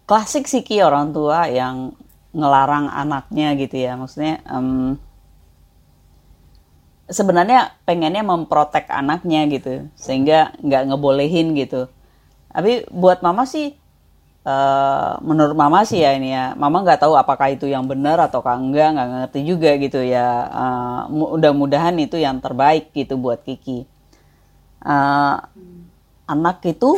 Klasik 0.09 0.49
sih 0.49 0.65
Ki 0.65 0.81
orang 0.81 1.13
tua 1.13 1.47
yang 1.47 1.95
ngelarang 2.35 2.91
anaknya 2.91 3.55
gitu 3.55 3.77
ya. 3.79 3.95
Maksudnya 3.95 4.43
um, 4.49 4.99
sebenarnya 7.09 7.79
pengennya 7.87 8.25
memprotek 8.27 8.91
anaknya 8.91 9.47
gitu 9.49 9.87
sehingga 9.95 10.53
nggak 10.61 10.93
ngebolehin 10.93 11.55
gitu. 11.55 11.87
Tapi 12.51 12.89
buat 12.91 13.23
mama 13.23 13.47
sih 13.47 13.79
uh, 14.49 15.21
menurut 15.21 15.53
mama 15.53 15.85
sih 15.85 16.01
ya 16.01 16.17
ini 16.17 16.33
ya 16.33 16.57
mama 16.57 16.81
nggak 16.81 17.05
tahu 17.05 17.13
apakah 17.21 17.53
itu 17.53 17.69
yang 17.69 17.85
benar 17.85 18.17
atau 18.17 18.41
enggak 18.41 18.97
nggak 18.97 19.09
ngerti 19.13 19.41
juga 19.45 19.71
gitu 19.77 20.01
ya 20.01 20.49
uh, 20.49 21.01
mudah-mudahan 21.13 21.93
itu 22.01 22.17
yang 22.17 22.41
terbaik 22.41 22.89
gitu 22.97 23.21
buat 23.21 23.45
Kiki 23.45 23.85
uh, 24.89 25.37
anak 26.25 26.65
itu 26.65 26.97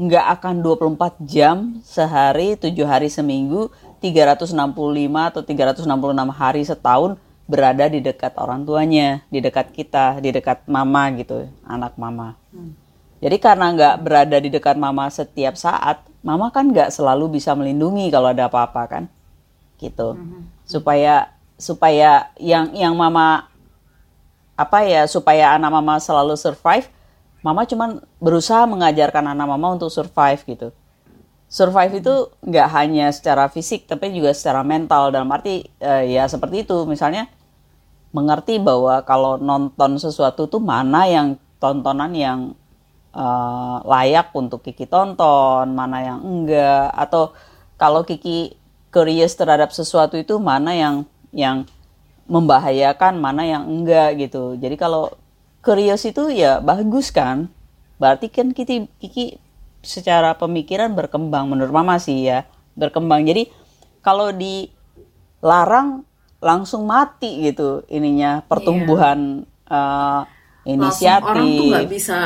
nggak 0.00 0.26
akan 0.40 0.54
24 0.64 1.20
jam 1.28 1.56
sehari, 1.84 2.56
7 2.56 2.72
hari 2.88 3.12
seminggu 3.12 3.68
365 4.00 4.56
atau 4.56 5.44
366 5.44 5.84
hari 6.32 6.62
setahun 6.64 7.20
berada 7.44 7.84
di 7.84 8.00
dekat 8.00 8.32
orang 8.40 8.64
tuanya, 8.64 9.20
di 9.28 9.44
dekat 9.44 9.76
kita, 9.76 10.16
di 10.24 10.32
dekat 10.32 10.64
mama 10.64 11.12
gitu, 11.20 11.44
anak 11.68 12.00
mama. 12.00 12.40
Hmm. 12.48 12.72
Jadi 13.20 13.36
karena 13.36 13.76
nggak 13.76 13.94
berada 14.00 14.36
di 14.40 14.48
dekat 14.48 14.80
mama 14.80 15.04
setiap 15.12 15.52
saat, 15.60 16.00
mama 16.20 16.52
kan 16.52 16.68
nggak 16.68 16.92
selalu 16.92 17.40
bisa 17.40 17.56
melindungi 17.56 18.12
kalau 18.12 18.32
ada 18.32 18.46
apa-apa 18.46 18.82
kan, 18.88 19.04
gitu. 19.80 20.16
Hmm. 20.16 20.48
Supaya 20.64 21.32
supaya 21.60 22.32
yang 22.40 22.72
yang 22.72 22.96
mama 22.96 23.48
apa 24.56 24.84
ya 24.84 25.08
supaya 25.08 25.56
anak 25.56 25.72
mama 25.72 25.96
selalu 25.96 26.36
survive, 26.36 26.88
mama 27.40 27.64
cuman 27.64 28.04
berusaha 28.20 28.68
mengajarkan 28.68 29.32
anak 29.32 29.46
mama 29.48 29.76
untuk 29.76 29.88
survive 29.88 30.40
gitu 30.44 30.68
survive 31.50 31.98
itu 31.98 32.14
nggak 32.46 32.68
hanya 32.70 33.10
secara 33.10 33.50
fisik 33.50 33.90
tapi 33.90 34.14
juga 34.14 34.30
secara 34.30 34.62
mental 34.62 35.10
dalam 35.10 35.26
arti 35.34 35.66
uh, 35.82 36.06
ya 36.06 36.30
seperti 36.30 36.62
itu 36.62 36.86
misalnya 36.86 37.26
mengerti 38.14 38.62
bahwa 38.62 39.02
kalau 39.02 39.34
nonton 39.34 39.98
sesuatu 39.98 40.46
tuh 40.46 40.62
mana 40.62 41.10
yang 41.10 41.34
tontonan 41.58 42.14
yang 42.14 42.54
uh, 43.14 43.82
layak 43.84 44.30
untuk 44.34 44.62
Kiki 44.62 44.86
tonton 44.86 45.72
mana 45.74 45.98
yang 46.02 46.20
enggak 46.22 46.90
atau 46.94 47.34
kalau 47.80 48.06
Kiki 48.06 48.54
curious 48.90 49.38
terhadap 49.38 49.70
sesuatu 49.70 50.18
itu 50.18 50.36
mana 50.42 50.74
yang 50.74 51.06
yang 51.30 51.66
membahayakan 52.30 53.18
mana 53.18 53.46
yang 53.46 53.66
enggak 53.66 54.18
gitu. 54.18 54.54
Jadi 54.58 54.78
kalau 54.78 55.14
curious 55.62 56.06
itu 56.06 56.30
ya 56.30 56.62
bagus 56.62 57.10
kan? 57.10 57.50
Berarti 57.98 58.30
kan 58.30 58.54
Kiki 58.54 58.86
Kiki 58.98 59.38
secara 59.80 60.36
pemikiran 60.36 60.92
berkembang 60.92 61.48
menurut 61.48 61.72
mama 61.72 61.98
sih 61.98 62.26
ya 62.26 62.46
berkembang. 62.78 63.26
Jadi 63.26 63.50
kalau 64.00 64.32
dilarang 64.32 66.06
langsung 66.40 66.88
mati 66.88 67.44
gitu 67.44 67.84
ininya 67.92 68.40
pertumbuhan 68.48 69.44
iya. 69.68 69.76
uh, 69.76 70.22
inisiatif 70.64 71.36
orang 71.36 71.48
tuh 71.52 71.64
nggak 71.68 71.90
bisa 71.92 72.18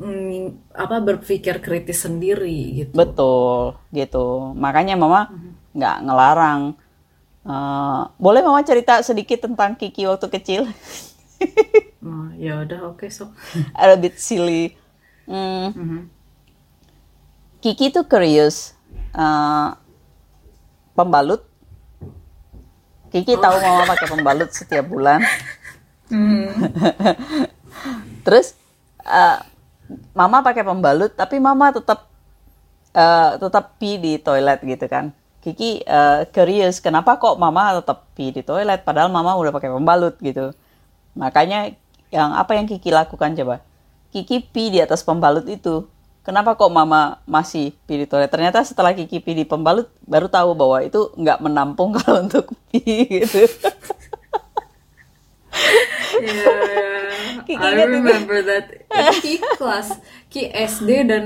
mm, 0.00 0.74
apa 0.74 0.96
berpikir 1.02 1.60
kritis 1.60 2.04
sendiri 2.04 2.84
gitu 2.84 2.92
betul 2.96 3.76
gitu 3.92 4.52
makanya 4.56 4.96
mama 4.96 5.28
nggak 5.76 5.96
mm-hmm. 6.00 6.06
ngelarang 6.08 6.60
uh, 7.44 8.10
boleh 8.20 8.40
mama 8.44 8.60
cerita 8.64 9.00
sedikit 9.00 9.48
tentang 9.48 9.76
Kiki 9.76 10.08
waktu 10.08 10.28
kecil 10.28 10.62
oh, 12.06 12.28
ya 12.36 12.64
udah 12.64 12.92
oke 12.92 13.04
okay, 13.04 13.10
sok 13.12 13.32
a 13.76 13.96
bit 13.96 14.16
silly 14.20 14.76
mm. 15.28 15.70
mm-hmm 15.72 16.16
Kiki 17.66 17.90
tuh 17.90 18.06
curious 18.06 18.78
uh, 19.10 19.74
pembalut. 20.94 21.42
Kiki 23.10 23.34
oh. 23.34 23.42
tahu 23.42 23.58
mama 23.58 23.90
pakai 23.90 24.06
pembalut 24.06 24.50
setiap 24.54 24.86
bulan. 24.86 25.20
Hmm. 26.06 26.46
Terus 28.22 28.54
uh, 29.02 29.42
mama 30.12 30.42
pakai 30.42 30.62
pembalut, 30.66 31.12
tapi 31.14 31.38
mama 31.38 31.70
tetap 31.70 32.08
uh, 32.96 33.36
tetap 33.38 33.76
pi 33.76 34.00
di 34.00 34.18
toilet 34.18 34.60
gitu 34.64 34.86
kan. 34.88 35.12
Kiki 35.44 35.86
uh, 35.86 36.26
curious 36.34 36.82
kenapa 36.82 37.22
kok 37.22 37.38
mama 37.38 37.78
tetap 37.78 38.10
pi 38.18 38.34
di 38.34 38.42
toilet 38.42 38.82
padahal 38.82 39.12
mama 39.12 39.38
udah 39.38 39.54
pakai 39.54 39.70
pembalut 39.70 40.18
gitu. 40.18 40.50
Makanya 41.14 41.70
yang 42.10 42.34
apa 42.34 42.58
yang 42.58 42.66
Kiki 42.66 42.90
lakukan 42.90 43.36
coba? 43.38 43.62
Kiki 44.10 44.42
pi 44.42 44.74
di 44.74 44.82
atas 44.82 45.06
pembalut 45.06 45.46
itu 45.46 45.86
kenapa 46.26 46.58
kok 46.58 46.72
mama 46.74 47.22
masih 47.30 47.70
pilih 47.86 48.10
toilet? 48.10 48.26
Ternyata 48.26 48.66
setelah 48.66 48.90
Kiki 48.90 49.22
pilih 49.22 49.46
pembalut, 49.46 49.86
baru 50.02 50.26
tahu 50.26 50.58
bahwa 50.58 50.82
itu 50.82 51.14
nggak 51.14 51.38
menampung 51.38 51.94
kalau 52.02 52.26
untuk 52.26 52.50
pi 52.74 52.82
gitu. 53.06 53.46
yeah, 56.26 56.95
I 57.54 57.86
remember 57.86 58.42
that. 58.42 58.66
Ki 59.22 59.38
kelas 59.38 60.02
Ki 60.26 60.50
SD 60.50 61.06
dan 61.06 61.24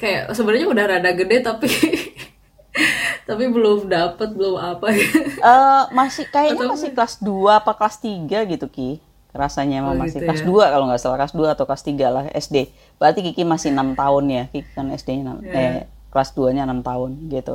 kayak 0.00 0.32
sebenarnya 0.32 0.66
udah 0.72 0.84
rada 0.88 1.10
gede 1.12 1.44
tapi 1.44 1.68
tapi 3.28 3.44
belum 3.52 3.86
dapet 3.92 4.32
belum 4.32 4.56
apa 4.56 4.88
ya. 4.96 5.08
Uh, 5.44 5.84
masih 5.92 6.24
kayaknya 6.32 6.64
Atau... 6.64 6.72
masih 6.72 6.90
kelas 6.96 7.14
2 7.20 7.60
apa 7.60 7.72
kelas 7.76 7.96
3 8.00 8.52
gitu 8.56 8.66
Ki 8.72 8.90
rasanya 9.34 9.82
emang 9.82 9.98
oh, 9.98 10.00
masih 10.00 10.22
gitu 10.22 10.30
kelas 10.30 10.42
ya? 10.46 10.70
2 10.70 10.72
kalau 10.72 10.84
nggak 10.88 11.00
salah 11.02 11.18
kelas 11.18 11.34
2 11.34 11.54
atau 11.58 11.64
kelas 11.66 11.82
3 11.84 12.14
lah 12.14 12.24
SD 12.32 12.56
berarti 13.02 13.20
Kiki 13.26 13.42
masih 13.42 13.74
enam 13.74 13.98
tahun 13.98 14.24
ya 14.30 14.44
Kiki 14.54 14.70
kan 14.78 14.86
SD-nya 14.94 15.42
yeah. 15.42 15.82
eh, 15.82 15.90
kelas 16.14 16.38
2 16.38 16.54
nya 16.54 16.62
6 16.70 16.86
tahun 16.86 17.10
gitu 17.34 17.54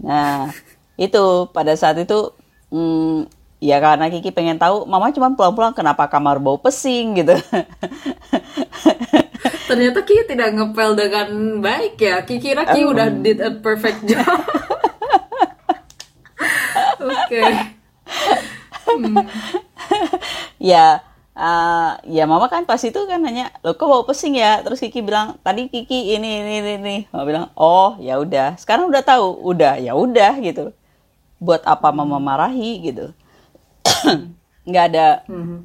nah 0.00 0.48
itu 0.96 1.24
pada 1.52 1.76
saat 1.76 2.00
itu 2.00 2.32
hmm, 2.72 3.28
ya 3.64 3.80
karena 3.80 4.12
Kiki 4.12 4.28
pengen 4.28 4.60
tahu 4.60 4.84
mama 4.84 5.08
cuma 5.08 5.32
pulang-pulang 5.32 5.72
kenapa 5.72 6.04
kamar 6.12 6.36
bau 6.36 6.60
pesing? 6.60 7.16
gitu. 7.16 7.32
Ternyata 9.68 10.04
Kiki 10.04 10.28
tidak 10.28 10.52
ngepel 10.52 10.92
dengan 10.92 11.28
baik 11.64 11.96
ya. 11.96 12.20
Kiki 12.28 12.52
kira 12.52 12.68
Kiki 12.68 12.84
um. 12.84 12.92
udah 12.92 13.08
did 13.24 13.40
a 13.40 13.56
perfect 13.56 14.04
job. 14.04 14.20
Oke. 17.04 17.16
Okay. 17.32 17.52
hmm. 18.92 19.24
Ya 20.60 21.00
uh, 21.32 21.96
ya 22.04 22.28
mama 22.28 22.52
kan 22.52 22.68
pas 22.68 22.80
itu 22.84 22.96
kan 23.08 23.20
nanya 23.20 23.48
lo 23.64 23.72
kok 23.72 23.88
bawa 23.88 24.04
pesing 24.04 24.36
ya? 24.36 24.60
Terus 24.60 24.84
Kiki 24.84 25.00
bilang 25.00 25.40
tadi 25.40 25.72
Kiki 25.72 26.12
ini 26.12 26.44
ini 26.44 26.52
ini, 26.60 26.72
ini. 26.76 26.96
mama 27.08 27.24
bilang 27.24 27.46
oh 27.56 27.96
ya 27.96 28.20
udah. 28.20 28.60
Sekarang 28.60 28.92
udah 28.92 29.00
tahu. 29.00 29.40
Udah 29.40 29.80
ya 29.80 29.96
udah 29.96 30.36
gitu. 30.44 30.76
Buat 31.40 31.64
apa 31.64 31.88
mama 31.92 32.20
marahi? 32.20 32.84
gitu 32.84 33.16
nggak 34.68 34.84
ada 34.92 35.06
hmm. 35.28 35.58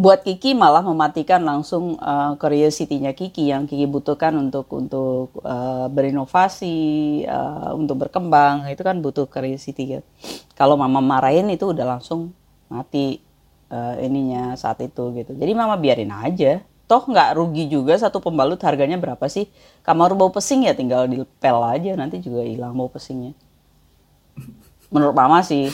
buat 0.00 0.24
Kiki 0.24 0.56
malah 0.56 0.80
mematikan 0.80 1.44
langsung 1.44 2.00
uh, 2.00 2.32
curiosity-nya 2.40 3.12
Kiki 3.12 3.52
yang 3.52 3.68
Kiki 3.68 3.84
butuhkan 3.84 4.32
untuk 4.32 4.64
untuk 4.72 5.36
uh, 5.44 5.92
berinovasi, 5.92 7.24
uh, 7.28 7.76
untuk 7.76 8.08
berkembang 8.08 8.64
itu 8.72 8.80
kan 8.80 8.96
butuh 9.04 9.28
curiosity 9.28 9.98
ya. 9.98 10.00
Kalau 10.56 10.80
mama 10.80 11.04
marahin 11.04 11.52
itu 11.52 11.68
udah 11.68 11.84
langsung 11.84 12.32
mati 12.72 13.20
uh, 13.68 14.00
ininya 14.00 14.56
saat 14.56 14.80
itu 14.80 15.12
gitu. 15.20 15.36
Jadi 15.36 15.52
mama 15.52 15.76
biarin 15.76 16.12
aja. 16.16 16.64
Toh 16.88 17.06
nggak 17.06 17.38
rugi 17.38 17.70
juga 17.70 17.94
satu 17.94 18.18
pembalut 18.18 18.58
harganya 18.64 18.96
berapa 18.96 19.22
sih? 19.28 19.52
Kamar 19.84 20.16
bau 20.16 20.32
pesing 20.32 20.64
ya 20.66 20.72
tinggal 20.72 21.06
dipel 21.06 21.60
aja 21.62 21.92
nanti 21.94 22.18
juga 22.24 22.40
hilang 22.42 22.72
bau 22.72 22.88
pesingnya. 22.88 23.36
Menurut 24.90 25.14
mama 25.14 25.44
sih 25.44 25.70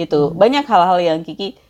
gitu. 0.00 0.32
Banyak 0.32 0.64
hal-hal 0.64 0.98
yang 1.00 1.18
Kiki 1.20 1.60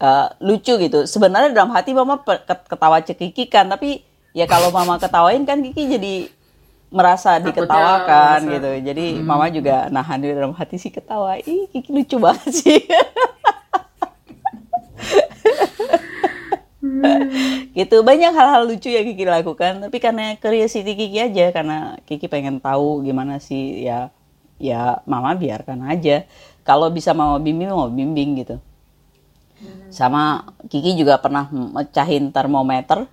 uh, 0.00 0.28
lucu 0.44 0.76
gitu. 0.76 1.08
Sebenarnya 1.08 1.56
dalam 1.56 1.72
hati 1.72 1.96
mama 1.96 2.20
ketawa 2.44 3.00
cekikikan, 3.00 3.72
tapi 3.72 4.04
ya 4.36 4.44
kalau 4.44 4.68
mama 4.68 4.98
ketawain 5.02 5.48
kan 5.48 5.64
Kiki 5.64 5.96
jadi 5.96 6.14
merasa 6.92 7.40
diketawakan 7.42 8.46
merasa. 8.46 8.54
gitu. 8.60 8.70
Jadi 8.84 9.06
hmm. 9.18 9.24
mama 9.24 9.46
juga 9.50 9.88
nahan 9.88 10.20
di 10.22 10.28
dalam 10.30 10.52
hati 10.52 10.76
sih 10.76 10.92
ketawa. 10.92 11.40
Ih, 11.40 11.66
Kiki 11.72 11.90
lucu 11.90 12.16
banget 12.20 12.52
sih. 12.52 12.80
gitu 17.76 18.00
banyak 18.00 18.32
hal-hal 18.32 18.64
lucu 18.64 18.88
yang 18.88 19.04
Kiki 19.04 19.28
lakukan 19.28 19.84
tapi 19.84 19.98
karena 20.00 20.32
curiosity 20.40 20.96
Kiki 20.96 21.18
aja 21.20 21.52
karena 21.52 22.00
Kiki 22.08 22.24
pengen 22.30 22.56
tahu 22.56 23.04
gimana 23.04 23.36
sih 23.36 23.84
ya 23.84 24.08
ya 24.56 25.04
mama 25.04 25.36
biarkan 25.36 25.84
aja 25.84 26.24
kalau 26.66 26.90
bisa 26.90 27.14
mama 27.14 27.38
bimbing 27.38 27.70
mau 27.70 27.86
bimbing 27.86 28.42
gitu 28.42 28.58
sama 29.88 30.44
Kiki 30.68 30.98
juga 30.98 31.16
pernah 31.16 31.48
mecahin 31.48 32.28
termometer, 32.28 33.08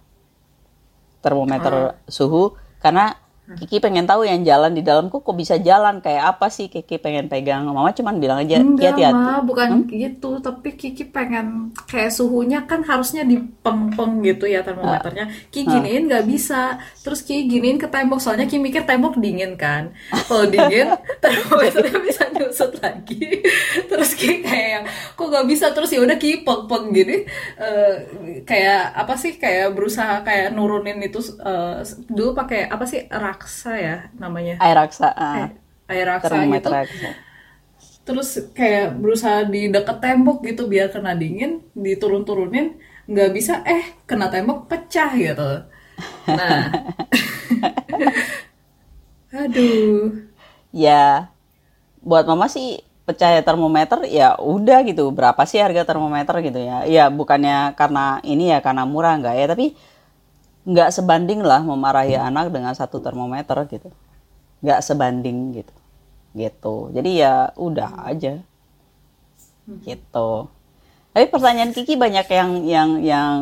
termometer 1.24 1.74
oh. 1.74 1.92
suhu 2.12 2.44
karena 2.84 3.16
Kiki 3.44 3.84
pengen 3.84 4.08
tahu 4.08 4.24
yang 4.24 4.40
jalan 4.48 4.72
di 4.72 4.80
dalamku 4.80 5.20
kok 5.20 5.36
bisa 5.36 5.60
jalan? 5.60 6.00
Kayak 6.00 6.32
apa 6.32 6.48
sih 6.48 6.72
Kiki 6.72 6.96
pengen 6.96 7.28
pegang? 7.28 7.68
Mama 7.68 7.92
cuman 7.92 8.16
bilang 8.16 8.40
aja 8.40 8.64
hati-hati 8.64 9.04
Ma, 9.12 9.44
bukan 9.44 9.84
hmm? 9.84 9.92
gitu. 9.92 10.40
Tapi 10.40 10.80
Kiki 10.80 11.12
pengen 11.12 11.76
kayak 11.92 12.16
suhunya 12.16 12.64
kan 12.64 12.88
harusnya 12.88 13.28
dipeng-peng 13.28 14.24
gitu 14.24 14.48
ya 14.48 14.64
termometernya. 14.64 15.28
Kiki 15.52 15.68
giniin 15.68 16.08
nggak 16.08 16.24
bisa. 16.24 16.80
Terus 17.04 17.20
Kiki 17.28 17.52
giniin 17.52 17.76
ke 17.76 17.92
tembok 17.92 18.24
soalnya 18.24 18.48
Kiki 18.48 18.64
mikir 18.64 18.88
tembok 18.88 19.20
dingin 19.20 19.60
kan. 19.60 19.92
Kalau 20.08 20.48
dingin 20.48 20.96
termometernya 21.24 22.00
bisa 22.00 22.24
nyusut 22.32 22.80
lagi. 22.80 23.44
Terus 23.92 24.16
Kiki 24.16 24.40
kayak 24.40 24.88
kok 25.20 25.28
nggak 25.28 25.48
bisa? 25.52 25.76
Terus 25.76 25.92
ya 25.92 26.00
udah 26.00 26.16
Kiki 26.16 26.48
peng-peng 26.48 26.96
gini. 26.96 27.28
Uh, 27.60 27.96
kayak 28.48 28.96
apa 28.96 29.20
sih? 29.20 29.36
Kayak 29.36 29.76
berusaha 29.76 30.24
kayak 30.24 30.56
nurunin 30.56 31.04
itu 31.04 31.20
uh, 31.44 31.84
dulu 32.08 32.32
pakai 32.32 32.72
apa 32.72 32.88
sih 32.88 33.04
raksa 33.34 33.74
ya 33.74 33.98
namanya. 34.22 34.62
Air 34.62 34.78
raksa 34.78 35.10
uh, 35.10 35.50
air 35.90 36.06
raksa 36.06 36.38
gitu. 36.46 36.70
Raksa. 36.70 37.10
terus 38.04 38.36
kayak 38.52 39.00
berusaha 39.00 39.48
di 39.48 39.72
deket 39.72 40.04
tembok 40.04 40.44
gitu 40.44 40.68
biar 40.68 40.92
kena 40.92 41.16
dingin 41.16 41.64
diturun-turunin 41.72 42.76
nggak 43.08 43.32
bisa 43.32 43.64
eh 43.64 43.96
kena 44.06 44.28
tembok 44.30 44.68
pecah 44.70 45.12
gitu. 45.16 45.66
Nah. 46.28 46.68
Aduh. 49.44 50.30
Ya 50.70 51.32
buat 52.04 52.28
mama 52.28 52.52
sih 52.52 52.84
pecah 53.04 53.40
termometer 53.44 54.04
ya 54.08 54.36
udah 54.40 54.84
gitu. 54.84 55.10
Berapa 55.12 55.44
sih 55.48 55.60
harga 55.60 55.84
termometer 55.88 56.36
gitu 56.44 56.60
ya? 56.60 56.84
Ya 56.88 57.08
bukannya 57.08 57.76
karena 57.80 58.20
ini 58.24 58.52
ya 58.52 58.60
karena 58.60 58.84
murah 58.88 59.16
nggak 59.20 59.36
ya? 59.36 59.46
Tapi 59.48 59.66
nggak 60.64 60.90
sebanding 60.96 61.44
lah 61.44 61.60
memarahi 61.60 62.16
hmm. 62.16 62.28
anak 62.32 62.48
dengan 62.52 62.72
satu 62.72 63.04
termometer 63.04 63.56
gitu. 63.68 63.92
Nggak 64.64 64.80
sebanding 64.80 65.60
gitu. 65.60 65.76
Gitu. 66.34 66.76
Jadi 66.96 67.10
ya 67.20 67.52
udah 67.60 67.90
hmm. 67.92 68.10
aja. 68.10 68.34
Hmm. 69.64 69.80
gitu. 69.84 70.52
Tapi 71.16 71.26
pertanyaan 71.30 71.72
Kiki 71.72 71.96
banyak 71.96 72.28
yang 72.28 72.50
yang 72.68 72.90
yang 73.00 73.36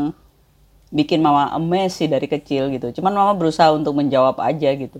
bikin 0.91 1.23
mama 1.23 1.55
emes 1.55 1.97
sih 1.97 2.09
dari 2.09 2.27
kecil 2.27 2.69
gitu. 2.73 2.91
Cuman 2.99 3.15
mama 3.15 3.33
berusaha 3.37 3.71
untuk 3.71 3.95
menjawab 3.95 4.37
aja 4.43 4.69
gitu. 4.75 4.99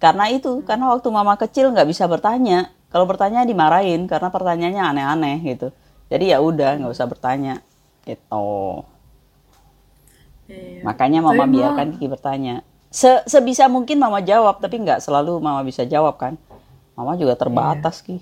Karena 0.00 0.32
itu 0.32 0.64
karena 0.64 0.90
waktu 0.90 1.08
mama 1.12 1.36
kecil 1.36 1.70
nggak 1.70 1.86
bisa 1.86 2.08
bertanya. 2.08 2.72
Kalau 2.90 3.06
bertanya 3.06 3.46
dimarahin 3.46 4.10
karena 4.10 4.32
pertanyaannya 4.34 4.82
aneh-aneh 4.82 5.36
gitu. 5.46 5.70
Jadi 6.10 6.34
ya 6.34 6.42
udah 6.42 6.82
nggak 6.82 6.90
usah 6.90 7.06
bertanya. 7.06 7.62
Gitu 8.02 8.42
Iya. 10.50 10.82
Makanya 10.82 11.20
mama 11.22 11.46
tapi 11.46 11.54
biarkan 11.62 11.86
Kiki 11.94 12.06
bertanya. 12.10 12.66
Se 12.90 13.22
sebisa 13.30 13.70
mungkin 13.70 14.02
mama 14.02 14.18
jawab, 14.18 14.58
tapi 14.58 14.82
nggak 14.82 14.98
selalu 14.98 15.38
mama 15.38 15.62
bisa 15.62 15.86
jawab 15.86 16.18
kan. 16.18 16.34
Mama 16.98 17.14
juga 17.14 17.38
terbatas 17.38 18.02
Ki. 18.02 18.18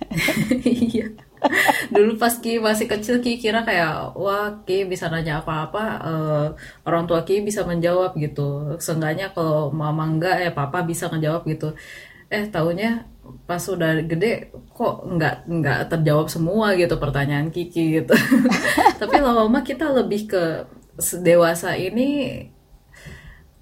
iya. 0.64 1.10
Dulu 1.90 2.20
pas 2.20 2.36
Ki 2.38 2.62
masih 2.62 2.86
kecil 2.86 3.18
Ki 3.18 3.40
kira 3.40 3.66
kayak 3.66 4.14
wah 4.14 4.62
Ki 4.62 4.86
bisa 4.86 5.10
nanya 5.10 5.42
apa-apa 5.42 5.84
uh, 6.04 6.46
orang 6.86 7.04
tua 7.10 7.26
Ki 7.26 7.42
bisa 7.42 7.66
menjawab 7.66 8.14
gitu. 8.20 8.78
Seenggaknya 8.78 9.34
kalau 9.34 9.74
mama 9.74 10.06
enggak 10.06 10.38
ya 10.38 10.50
papa 10.54 10.86
bisa 10.86 11.10
ngejawab 11.10 11.42
gitu. 11.50 11.74
Eh 12.30 12.46
tahunya 12.46 13.10
pas 13.46 13.62
udah 13.62 14.02
gede 14.06 14.50
kok 14.74 15.06
nggak 15.06 15.46
nggak 15.46 15.78
terjawab 15.90 16.26
semua 16.30 16.74
gitu 16.78 16.94
pertanyaan 17.00 17.50
Kiki 17.50 18.00
gitu. 18.02 18.14
Tapi 19.00 19.16
lama-lama 19.18 19.60
kita 19.66 19.90
lebih 19.90 20.30
ke 20.30 20.44
dewasa 21.20 21.74
ini 21.74 22.08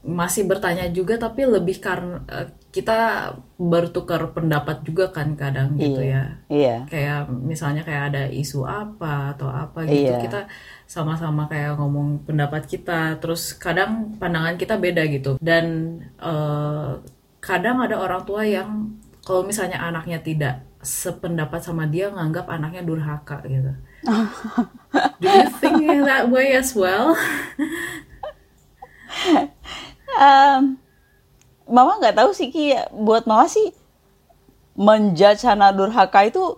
masih 0.09 0.47
bertanya 0.47 0.89
juga 0.89 1.19
tapi 1.19 1.45
lebih 1.45 1.83
karena 1.83 2.23
eh, 2.31 2.49
kita 2.69 3.33
bertukar 3.59 4.31
pendapat 4.37 4.85
juga 4.87 5.11
kan 5.11 5.35
kadang 5.35 5.75
gitu 5.81 6.05
iya, 6.05 6.39
ya. 6.49 6.53
Iya. 6.53 6.77
Kayak 6.87 7.21
misalnya 7.33 7.83
kayak 7.83 8.05
ada 8.15 8.23
isu 8.29 8.63
apa 8.69 9.35
atau 9.35 9.49
apa 9.51 9.89
gitu 9.89 10.13
iya. 10.15 10.21
kita 10.21 10.47
sama-sama 10.87 11.49
kayak 11.51 11.77
ngomong 11.81 12.29
pendapat 12.29 12.69
kita 12.69 13.19
terus 13.19 13.57
kadang 13.57 14.17
pandangan 14.17 14.57
kita 14.57 14.79
beda 14.79 15.03
gitu 15.11 15.37
dan 15.43 15.99
uh, 16.23 17.01
kadang 17.43 17.83
ada 17.83 17.99
orang 17.99 18.23
tua 18.25 18.45
yang 18.45 18.97
kalau 19.25 19.45
misalnya 19.45 19.81
anaknya 19.83 20.23
tidak 20.23 20.55
sependapat 20.81 21.61
sama 21.61 21.85
dia 21.85 22.09
nganggap 22.09 22.47
anaknya 22.49 22.87
durhaka 22.87 23.43
gitu. 23.45 23.75
Do 25.21 25.27
you 25.27 25.51
think 25.59 25.83
that 26.07 26.31
way 26.31 26.55
as 26.55 26.71
well? 26.73 27.19
um, 30.23 30.79
mama 31.69 31.93
nggak 32.01 32.17
tahu 32.17 32.31
sih 32.33 32.49
Ki. 32.49 32.79
Buat 32.95 33.29
mama 33.29 33.51
sih 33.51 33.75
menjudge 34.79 35.43
anak 35.45 35.75
durhaka 35.75 36.31
itu, 36.31 36.57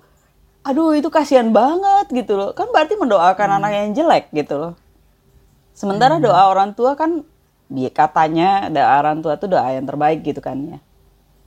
aduh 0.61 0.93
itu 0.93 1.09
kasihan 1.09 1.49
banget 1.49 2.13
gitu 2.13 2.37
loh. 2.37 2.53
Kan 2.53 2.69
berarti 2.71 2.95
mendoakan 3.01 3.49
hmm. 3.49 3.59
anak 3.59 3.71
yang 3.73 3.91
jelek 3.97 4.29
gitu 4.37 4.55
loh. 4.61 4.73
Sementara 5.73 6.21
hmm. 6.21 6.25
doa 6.29 6.43
orang 6.53 6.77
tua 6.77 6.93
kan, 6.95 7.25
katanya 7.97 8.69
doa 8.69 8.93
orang 9.01 9.25
tua 9.25 9.41
itu 9.41 9.49
doa 9.49 9.73
yang 9.73 9.89
terbaik 9.89 10.21
gitu 10.21 10.45
kan 10.45 10.61
ya. 10.69 10.79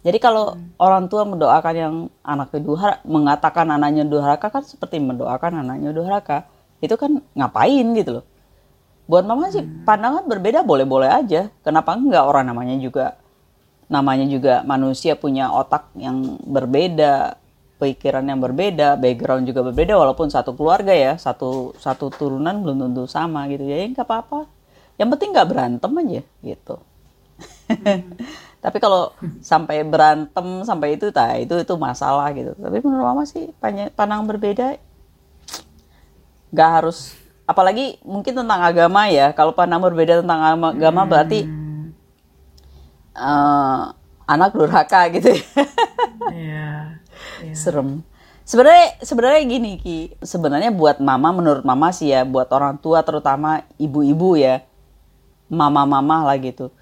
Jadi 0.03 0.17
kalau 0.19 0.51
hmm. 0.51 0.75
orang 0.83 1.07
tua 1.07 1.23
mendoakan 1.23 1.75
yang 1.75 1.95
anaknya 2.27 2.59
durhaka, 2.59 2.99
mengatakan 3.07 3.67
anaknya 3.71 4.03
durhaka 4.03 4.51
kan 4.51 4.63
seperti 4.67 4.99
mendoakan 4.99 5.63
anaknya 5.63 5.95
durhaka. 5.95 6.43
Itu 6.83 6.99
kan 6.99 7.23
ngapain 7.31 7.87
gitu 7.95 8.19
loh. 8.19 8.25
Buat 9.07 9.23
mama 9.23 9.47
sih 9.47 9.63
hmm. 9.63 9.87
pandangan 9.87 10.27
berbeda 10.27 10.67
boleh-boleh 10.67 11.07
aja. 11.07 11.47
Kenapa 11.63 11.95
enggak 11.95 12.23
orang 12.27 12.51
namanya 12.51 12.75
juga 12.75 13.15
namanya 13.87 14.27
juga 14.27 14.53
manusia 14.67 15.15
punya 15.15 15.47
otak 15.55 15.87
yang 15.95 16.35
berbeda, 16.43 17.39
pikiran 17.79 18.27
yang 18.27 18.43
berbeda, 18.43 18.99
background 18.99 19.47
juga 19.47 19.63
berbeda 19.71 19.95
walaupun 19.95 20.27
satu 20.27 20.51
keluarga 20.51 20.91
ya, 20.91 21.15
satu 21.15 21.75
satu 21.79 22.11
turunan 22.11 22.59
belum 22.59 22.91
tentu 22.91 23.07
sama 23.07 23.47
gitu. 23.47 23.63
Jadi 23.63 23.95
nggak 23.95 24.03
apa-apa. 24.03 24.51
Yang 24.99 25.09
penting 25.15 25.29
nggak 25.31 25.47
berantem 25.47 25.91
aja 25.95 26.21
gitu. 26.43 26.75
Hmm. 27.71 28.03
tapi 28.63 28.79
kalau 28.79 29.11
sampai 29.43 29.83
berantem 29.83 30.63
sampai 30.63 30.95
itu 30.95 31.11
tak 31.11 31.43
itu 31.43 31.59
itu 31.59 31.73
masalah 31.75 32.31
gitu. 32.31 32.55
Tapi 32.55 32.79
menurut 32.79 33.03
mama 33.03 33.27
sih 33.27 33.51
pandang 33.91 34.23
berbeda 34.23 34.79
nggak 36.55 36.69
harus 36.79 37.11
apalagi 37.43 37.99
mungkin 38.07 38.39
tentang 38.39 38.63
agama 38.63 39.11
ya. 39.11 39.35
Kalau 39.35 39.51
pandang 39.51 39.83
berbeda 39.83 40.23
tentang 40.23 40.63
agama 40.63 41.03
hmm. 41.03 41.09
berarti 41.11 41.39
uh, 43.19 43.91
anak 44.31 44.55
durhaka 44.55 45.11
gitu 45.11 45.35
ya. 45.35 45.43
Yeah, 46.31 46.79
yeah. 47.43 47.51
serem. 47.51 48.07
Sebenarnya 48.47 48.95
sebenarnya 49.03 49.43
gini 49.43 49.75
ki. 49.75 49.99
Sebenarnya 50.23 50.71
buat 50.71 51.03
mama 51.03 51.35
menurut 51.35 51.67
mama 51.67 51.91
sih 51.91 52.15
ya 52.15 52.23
buat 52.23 52.47
orang 52.55 52.79
tua 52.79 53.03
terutama 53.03 53.67
ibu-ibu 53.75 54.39
ya 54.39 54.63
mama-mama 55.51 56.25
lah 56.25 56.39
gitu 56.39 56.73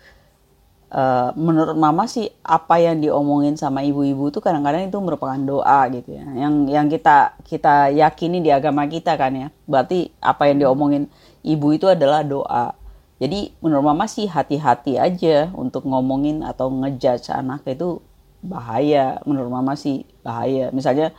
eh, 0.91 1.29
menurut 1.39 1.75
mama 1.79 2.05
sih 2.05 2.27
apa 2.43 2.77
yang 2.83 2.99
diomongin 2.99 3.55
sama 3.55 3.81
ibu-ibu 3.81 4.29
itu 4.29 4.39
kadang-kadang 4.43 4.91
itu 4.91 4.99
merupakan 4.99 5.39
doa 5.39 5.87
gitu 5.89 6.15
ya. 6.15 6.25
Yang 6.35 6.53
yang 6.69 6.87
kita 6.91 7.17
kita 7.47 7.75
yakini 7.95 8.43
di 8.43 8.51
agama 8.51 8.85
kita 8.85 9.15
kan 9.15 9.31
ya. 9.33 9.47
Berarti 9.65 10.11
apa 10.19 10.51
yang 10.51 10.67
diomongin 10.67 11.07
ibu 11.41 11.67
itu 11.71 11.87
adalah 11.87 12.21
doa. 12.27 12.75
Jadi 13.21 13.53
menurut 13.61 13.85
mama 13.85 14.09
sih 14.09 14.25
hati-hati 14.25 14.97
aja 14.97 15.53
untuk 15.53 15.85
ngomongin 15.85 16.41
atau 16.41 16.67
ngejudge 16.73 17.31
anak 17.31 17.63
itu 17.69 18.01
bahaya. 18.43 19.21
Menurut 19.23 19.49
mama 19.53 19.79
sih 19.79 20.03
bahaya. 20.25 20.69
Misalnya 20.75 21.15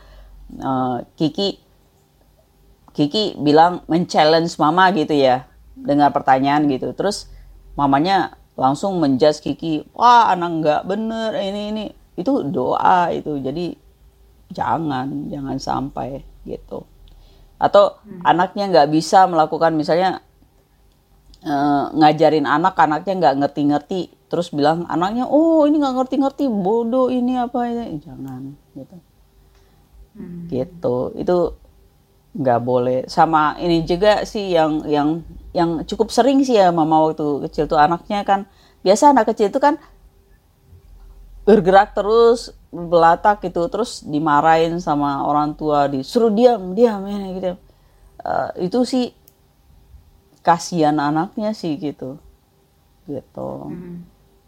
eh, 0.52 0.96
Kiki 1.16 1.62
Kiki 2.92 3.40
bilang 3.40 3.80
men-challenge 3.88 4.52
mama 4.60 4.92
gitu 4.92 5.16
ya 5.16 5.48
dengan 5.72 6.12
pertanyaan 6.12 6.68
gitu. 6.68 6.92
Terus 6.92 7.32
mamanya 7.72 8.36
langsung 8.52 9.00
menjudge 9.00 9.40
Kiki 9.40 9.88
wah 9.96 10.32
anak 10.32 10.50
nggak 10.60 10.82
bener 10.84 11.32
ini 11.36 11.62
ini. 11.72 11.86
Itu 12.16 12.44
doa 12.44 13.08
itu. 13.08 13.40
Jadi 13.40 13.72
jangan 14.52 15.32
jangan 15.32 15.56
sampai 15.56 16.20
gitu. 16.44 16.84
Atau 17.56 17.96
anaknya 18.26 18.68
nggak 18.68 18.90
bisa 18.92 19.24
melakukan 19.30 19.72
misalnya 19.72 20.20
eh, 21.40 21.84
ngajarin 21.96 22.44
anak 22.44 22.76
anaknya 22.76 23.14
nggak 23.18 23.36
ngerti-ngerti 23.40 24.00
terus 24.28 24.48
bilang 24.48 24.88
anaknya 24.88 25.28
oh 25.28 25.68
ini 25.68 25.76
nggak 25.76 25.96
ngerti-ngerti 26.04 26.48
bodoh 26.48 27.08
ini 27.08 27.40
apa 27.40 27.68
ini. 27.70 27.96
Jangan 28.02 28.52
gitu. 28.76 28.96
Gitu. 30.52 30.96
Itu 31.16 31.61
nggak 32.32 32.60
boleh. 32.64 32.98
Sama 33.08 33.56
ini 33.60 33.84
juga 33.84 34.24
sih 34.24 34.52
yang 34.52 34.84
yang 34.88 35.20
yang 35.52 35.84
cukup 35.84 36.08
sering 36.08 36.40
sih 36.44 36.56
ya 36.56 36.72
mama 36.72 37.04
waktu 37.04 37.44
kecil 37.48 37.68
tuh 37.68 37.76
anaknya 37.76 38.24
kan 38.24 38.48
biasa 38.80 39.12
anak 39.12 39.32
kecil 39.32 39.52
itu 39.52 39.60
kan 39.60 39.76
bergerak 41.44 41.92
terus 41.92 42.56
belatak 42.72 43.44
gitu 43.44 43.68
terus 43.68 44.00
dimarahin 44.00 44.80
sama 44.80 45.28
orang 45.28 45.52
tua 45.52 45.90
disuruh 45.92 46.32
diam 46.32 46.72
diam 46.72 47.04
ya 47.04 47.20
gitu. 47.36 47.52
Eh, 48.22 48.50
itu 48.70 48.78
sih 48.88 49.06
kasihan 50.40 50.96
anaknya 50.96 51.52
sih 51.52 51.76
gitu 51.76 52.16
gitu. 53.04 53.50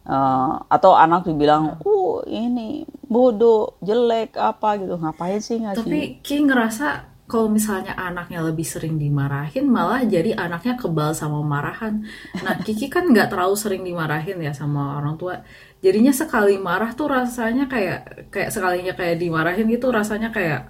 Eh, 0.05 0.53
atau 0.73 0.93
anak 0.97 1.29
dibilang 1.29 1.81
uh 1.85 2.25
ini 2.25 2.89
bodoh 3.05 3.77
jelek 3.85 4.41
apa 4.41 4.81
gitu. 4.81 4.97
Ngapain 4.97 5.41
sih 5.45 5.61
ngasih 5.61 5.85
Tapi 5.85 6.25
Ki 6.25 6.49
ngerasa 6.49 7.14
kalau 7.25 7.49
misalnya 7.49 7.97
anaknya 7.97 8.45
lebih 8.45 8.69
sering 8.69 9.01
dimarahin, 9.01 9.65
malah 9.65 10.05
jadi 10.05 10.37
anaknya 10.37 10.77
kebal 10.77 11.17
sama 11.17 11.41
marahan. 11.41 12.05
Nah, 12.45 12.61
Kiki 12.61 12.93
kan 12.93 13.09
nggak 13.09 13.33
terlalu 13.33 13.57
sering 13.57 13.81
dimarahin 13.81 14.37
ya 14.45 14.53
sama 14.53 15.01
orang 15.01 15.17
tua. 15.17 15.41
Jadinya 15.81 16.13
sekali 16.13 16.61
marah 16.61 16.93
tuh 16.93 17.09
rasanya 17.09 17.65
kayak 17.73 18.29
kayak 18.29 18.51
sekalinya 18.53 18.93
kayak 18.93 19.17
dimarahin 19.21 19.65
gitu 19.73 19.89
rasanya 19.89 20.29
kayak 20.37 20.69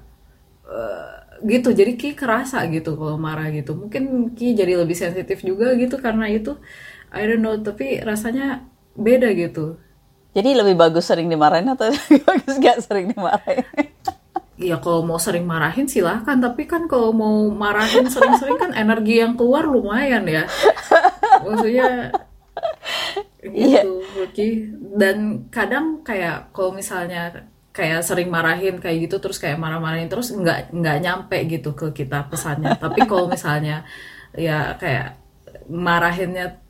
eh, 0.67 1.15
gitu. 1.43 1.75
Jadi 1.75 1.93
Ki 1.99 2.15
kerasa 2.15 2.63
gitu 2.71 2.95
kalau 2.95 3.19
marah 3.19 3.51
gitu. 3.51 3.75
Mungkin 3.75 4.35
Ki 4.39 4.55
jadi 4.55 4.79
lebih 4.79 4.95
sensitif 4.95 5.43
juga 5.43 5.75
gitu 5.75 5.99
karena 5.99 6.31
itu. 6.31 6.55
I 7.15 7.27
don't 7.31 7.43
know, 7.43 7.55
tapi 7.59 7.99
rasanya 8.03 8.67
beda 8.95 9.31
gitu. 9.35 9.79
Jadi 10.35 10.51
lebih 10.55 10.75
bagus 10.75 11.07
sering 11.07 11.31
dimarahin 11.31 11.67
atau 11.71 11.91
lebih 11.95 12.21
bagus 12.27 12.55
gak 12.59 12.79
sering 12.83 13.11
dimarahin? 13.15 13.63
Ya 14.55 14.79
kalau 14.79 15.03
mau 15.03 15.19
sering 15.19 15.43
marahin 15.43 15.91
silahkan, 15.91 16.39
tapi 16.39 16.71
kan 16.71 16.87
kalau 16.87 17.11
mau 17.11 17.51
marahin 17.51 18.07
sering-sering 18.07 18.55
kan 18.55 18.71
energi 18.71 19.19
yang 19.19 19.35
keluar 19.35 19.67
lumayan 19.67 20.23
ya. 20.31 20.47
Maksudnya 21.43 22.15
Iya. 23.45 23.83
gitu, 23.85 24.01
Ruki. 24.17 24.49
Dan 24.97 25.51
kadang 25.53 26.01
kayak 26.01 26.55
kalau 26.55 26.73
misalnya 26.73 27.51
kayak 27.75 28.07
sering 28.07 28.31
marahin 28.31 28.79
kayak 28.79 29.11
gitu 29.11 29.19
terus 29.19 29.43
kayak 29.43 29.59
marah-marahin 29.59 30.07
terus 30.07 30.31
nggak 30.31 30.71
nggak 30.71 30.99
nyampe 31.03 31.39
gitu 31.51 31.75
ke 31.75 31.91
kita 31.93 32.31
pesannya. 32.31 32.79
Tapi 32.79 33.05
kalau 33.05 33.27
misalnya 33.29 33.83
ya 34.39 34.79
kayak 34.79 35.19
marahinnya 35.69 36.63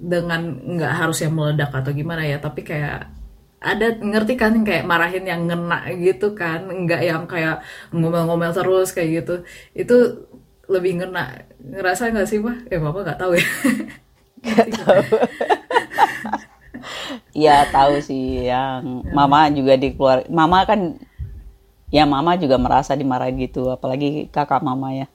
dengan 0.00 0.56
nggak 0.56 0.94
harus 0.96 1.20
yang 1.20 1.36
meledak 1.36 1.70
atau 1.70 1.92
gimana 1.92 2.24
ya, 2.24 2.40
tapi 2.40 2.64
kayak 2.64 3.19
ada 3.60 3.86
ngerti 4.00 4.34
kan 4.40 4.52
kayak 4.66 4.84
marahin 4.88 5.24
yang 5.28 5.42
ngena 5.48 5.76
gitu 6.04 6.32
kan? 6.40 6.60
Nggak 6.68 7.00
yang 7.10 7.22
kayak 7.32 7.54
ngomel-ngomel 7.92 8.52
terus 8.56 8.88
kayak 8.96 9.10
gitu. 9.24 9.32
Itu 9.76 9.94
lebih 10.72 10.92
ngena. 11.04 11.44
Ngerasa 11.60 12.02
nggak 12.12 12.28
sih 12.30 12.40
mah? 12.40 12.56
Eh 12.72 12.78
bapak 12.80 13.00
nggak 13.06 13.18
tahu 13.20 13.32
ya. 13.36 13.44
Iya 17.36 17.66
tahu. 17.72 17.94
sih 18.02 18.46
yang 18.50 19.06
mama 19.10 19.50
juga 19.50 19.74
di 19.78 19.94
keluar 19.94 20.26
mama 20.30 20.58
kan 20.68 20.80
ya 21.90 22.04
mama 22.06 22.32
juga 22.38 22.56
merasa 22.58 22.92
dimarahin 22.94 23.36
gitu. 23.46 23.70
Apalagi 23.70 24.30
kakak 24.34 24.62
mama 24.64 24.88
ya. 24.94 25.06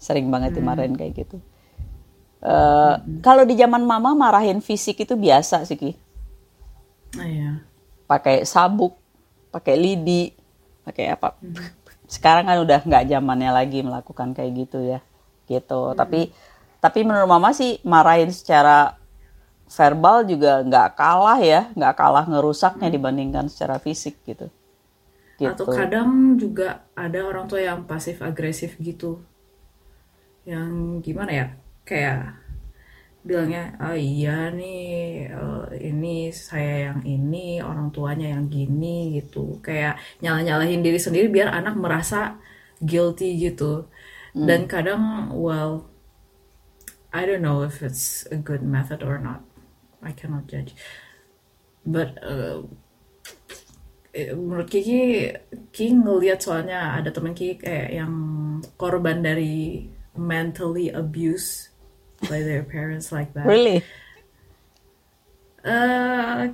Sering 0.00 0.26
banget 0.34 0.52
dimarahin 0.58 0.94
kayak 0.98 1.14
gitu. 1.26 1.36
Eh, 2.44 2.94
Kalau 3.24 3.42
di 3.48 3.54
zaman 3.56 3.82
mama 3.88 4.12
marahin 4.12 4.60
fisik 4.60 4.96
itu 5.04 5.14
biasa 5.16 5.64
sih 5.68 5.76
ki. 5.80 5.90
Ah, 7.18 7.26
iya. 7.28 7.73
Pakai 8.04 8.44
sabuk 8.44 8.96
pakai 9.54 9.74
lidi 9.78 10.34
pakai 10.84 11.14
apa. 11.14 11.38
Sekarang 12.04 12.44
kan 12.46 12.60
udah 12.60 12.80
nggak 12.84 13.08
zamannya 13.08 13.50
lagi 13.50 13.80
melakukan 13.80 14.36
kayak 14.36 14.52
gitu 14.66 14.78
ya 14.84 15.00
gitu. 15.48 15.96
Tapi 15.96 16.34
tapi 16.82 17.00
menurut 17.00 17.28
mama 17.30 17.56
sih 17.56 17.80
marahin 17.80 18.28
secara 18.28 19.00
verbal 19.64 20.28
juga 20.28 20.60
nggak 20.60 20.88
kalah 20.94 21.40
ya 21.40 21.72
nggak 21.72 21.94
kalah 21.96 22.24
ngerusaknya 22.28 22.92
dibandingkan 22.92 23.48
secara 23.48 23.80
fisik 23.80 24.20
gitu. 24.28 24.52
Atau 25.40 25.66
gitu. 25.66 25.74
kadang 25.74 26.38
juga 26.38 26.86
ada 26.94 27.24
orang 27.26 27.48
tua 27.48 27.64
yang 27.64 27.88
pasif 27.88 28.20
agresif 28.20 28.76
gitu. 28.78 29.24
Yang 30.44 31.00
gimana 31.02 31.30
ya 31.32 31.46
kayak 31.88 32.43
bilangnya 33.24 33.72
oh 33.80 33.96
iya 33.96 34.52
nih 34.52 35.32
eh, 35.32 35.64
ini 35.88 36.28
saya 36.28 36.92
yang 36.92 37.00
ini 37.08 37.64
orang 37.64 37.88
tuanya 37.88 38.36
yang 38.36 38.52
gini 38.52 39.18
gitu. 39.18 39.58
Kayak 39.64 39.98
nyalah-nyalahin 40.20 40.84
diri 40.84 41.00
sendiri 41.00 41.32
biar 41.32 41.48
anak 41.50 41.74
merasa 41.80 42.36
guilty 42.84 43.40
gitu. 43.40 43.88
Dan 44.36 44.68
kadang 44.68 45.32
well 45.32 45.88
I 47.14 47.24
don't 47.24 47.40
know 47.40 47.62
if 47.64 47.80
it's 47.80 48.26
a 48.28 48.36
good 48.36 48.60
method 48.60 49.00
or 49.00 49.16
not. 49.16 49.40
I 50.04 50.12
cannot 50.12 50.44
judge. 50.50 50.76
But 51.86 52.20
uh, 52.20 52.68
eh, 54.12 54.36
menurut 54.36 54.68
Kiki 54.68 55.32
Kiki 55.72 55.96
ngeliat 55.96 56.44
soalnya 56.44 57.00
ada 57.00 57.08
teman 57.08 57.32
Kiki 57.32 57.60
kayak 57.64 57.90
yang 58.04 58.14
korban 58.76 59.24
dari 59.24 59.88
mentally 60.14 60.90
abuse 60.90 61.73
by 62.28 62.40
their 62.42 62.62
parents 62.62 63.12
like 63.12 63.32
that 63.34 63.46
really 63.46 63.82
Uh, 65.64 66.48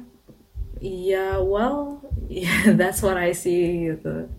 yeah, 0.81 1.39
well, 1.39 2.01
yeah, 2.29 2.73
that's 2.73 3.03
what 3.03 3.17
I 3.17 3.33
see 3.33 3.91
gitu. 3.91 4.31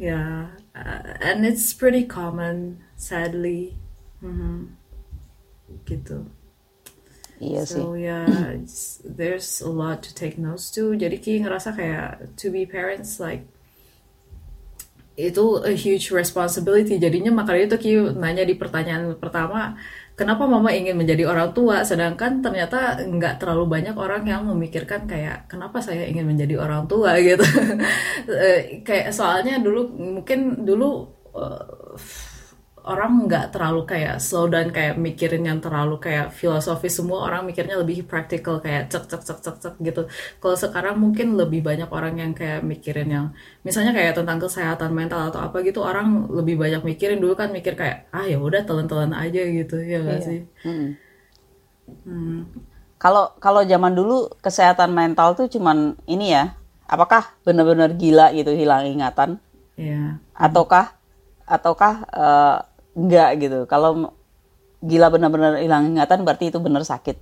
Yeah, 0.00 0.56
uh, 0.74 1.14
and 1.20 1.46
it's 1.46 1.72
pretty 1.76 2.08
common, 2.08 2.82
sadly. 2.96 3.76
Mm-hmm. 4.24 4.74
Gitu. 5.84 6.24
iya 7.44 7.68
sih 7.68 7.82
So 7.82 7.92
yeah, 7.92 8.56
it's, 8.56 9.04
there's 9.04 9.60
a 9.60 9.68
lot 9.68 10.00
to 10.08 10.14
take 10.14 10.40
notes 10.40 10.72
to. 10.72 10.96
Jadi 10.96 11.20
Ki 11.20 11.32
ngerasa 11.44 11.76
kayak 11.76 12.38
to 12.40 12.48
be 12.48 12.64
parents 12.64 13.20
like 13.20 13.44
itu 15.14 15.62
a 15.62 15.72
huge 15.74 16.10
responsibility. 16.10 16.98
Jadinya 16.98 17.30
makanya 17.30 17.74
itu 17.74 17.76
Ki 17.78 17.92
nanya 18.18 18.42
di 18.42 18.58
pertanyaan 18.58 19.14
pertama, 19.14 19.78
kenapa 20.18 20.46
mama 20.50 20.74
ingin 20.74 20.98
menjadi 20.98 21.30
orang 21.30 21.54
tua? 21.54 21.86
Sedangkan 21.86 22.42
ternyata 22.42 22.98
nggak 23.06 23.38
terlalu 23.38 23.64
banyak 23.78 23.94
orang 23.94 24.26
yang 24.26 24.42
memikirkan 24.50 25.06
kayak 25.06 25.46
kenapa 25.46 25.78
saya 25.78 26.02
ingin 26.10 26.26
menjadi 26.26 26.58
orang 26.58 26.90
tua 26.90 27.18
gitu. 27.26 27.44
Eh, 28.24 28.80
kayak 28.80 29.12
soalnya 29.12 29.60
dulu 29.60 29.92
mungkin 29.94 30.64
dulu 30.64 31.12
eh, 31.36 31.94
orang 32.92 33.10
nggak 33.26 33.44
terlalu 33.52 33.80
kayak 33.90 34.14
slow 34.26 34.46
down 34.52 34.68
kayak 34.76 34.94
mikirin 35.06 35.42
yang 35.48 35.58
terlalu 35.64 35.94
kayak 36.04 36.26
filosofis. 36.38 36.92
Semua 36.98 37.18
orang 37.26 37.42
mikirnya 37.48 37.76
lebih 37.82 37.98
practical 38.10 38.56
kayak 38.64 38.82
cek 38.92 39.04
cek 39.10 39.22
cek 39.28 39.38
cek 39.44 39.56
cek 39.62 39.74
gitu. 39.88 40.00
Kalau 40.42 40.56
sekarang 40.64 40.94
mungkin 41.04 41.26
lebih 41.40 41.60
banyak 41.68 41.88
orang 41.96 42.14
yang 42.22 42.32
kayak 42.38 42.60
mikirin 42.70 43.08
yang 43.16 43.26
misalnya 43.66 43.92
kayak 43.98 44.12
tentang 44.18 44.38
kesehatan 44.44 44.90
mental 44.98 45.20
atau 45.32 45.40
apa 45.46 45.56
gitu 45.68 45.80
orang 45.90 46.28
lebih 46.38 46.54
banyak 46.62 46.82
mikirin. 46.90 47.18
Dulu 47.22 47.34
kan 47.40 47.48
mikir 47.56 47.72
kayak 47.80 47.96
ah 48.16 48.24
ya 48.28 48.36
udah 48.46 48.60
telan-telan 48.68 49.12
aja 49.16 49.40
gitu. 49.58 49.74
Ya 49.80 49.96
nggak 50.04 50.20
Iya. 50.20 50.26
sih? 50.28 50.38
Mm-mm. 50.66 50.90
Hmm. 52.04 52.48
kalau 53.02 53.24
kalau 53.44 53.60
zaman 53.68 53.92
dulu 53.92 54.32
kesehatan 54.40 54.90
mental 54.96 55.36
tuh 55.36 55.46
cuman 55.52 55.96
ini 56.08 56.32
ya 56.32 56.56
apakah 56.88 57.22
benar-benar 57.44 57.92
gila 58.00 58.32
gitu 58.32 58.52
hilang 58.56 58.88
ingatan? 58.88 59.30
Ya 59.76 60.18
ataukah 60.34 60.86
ataukah 61.46 61.94
eh, 62.22 62.58
enggak 62.94 63.30
gitu 63.42 63.58
kalau 63.66 64.14
gila 64.84 65.10
benar-benar 65.10 65.58
hilang 65.58 65.94
ingatan 65.94 66.22
berarti 66.22 66.48
itu 66.48 66.58
benar 66.62 66.82
sakit 66.86 67.16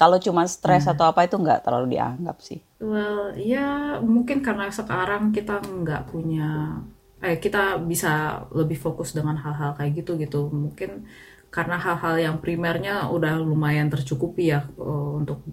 Kalau 0.00 0.16
cuma 0.16 0.48
stres 0.48 0.88
atau 0.88 1.04
apa 1.04 1.28
itu 1.28 1.36
nggak 1.36 1.60
terlalu 1.60 2.00
dianggap 2.00 2.40
sih. 2.40 2.64
Well, 2.80 3.36
ya 3.36 4.00
mungkin 4.00 4.40
karena 4.40 4.72
sekarang 4.72 5.28
kita 5.28 5.60
nggak 5.60 6.08
punya, 6.08 6.80
eh 7.20 7.36
kita 7.36 7.76
bisa 7.84 8.40
lebih 8.48 8.80
fokus 8.80 9.12
dengan 9.12 9.36
hal-hal 9.36 9.76
kayak 9.76 10.00
gitu 10.00 10.16
gitu. 10.16 10.48
Mungkin 10.48 11.04
karena 11.52 11.76
hal-hal 11.76 12.16
yang 12.16 12.36
primernya 12.40 13.12
udah 13.12 13.44
lumayan 13.44 13.92
tercukupi 13.92 14.56
ya 14.56 14.64
uh, 14.80 15.20
untuk 15.20 15.44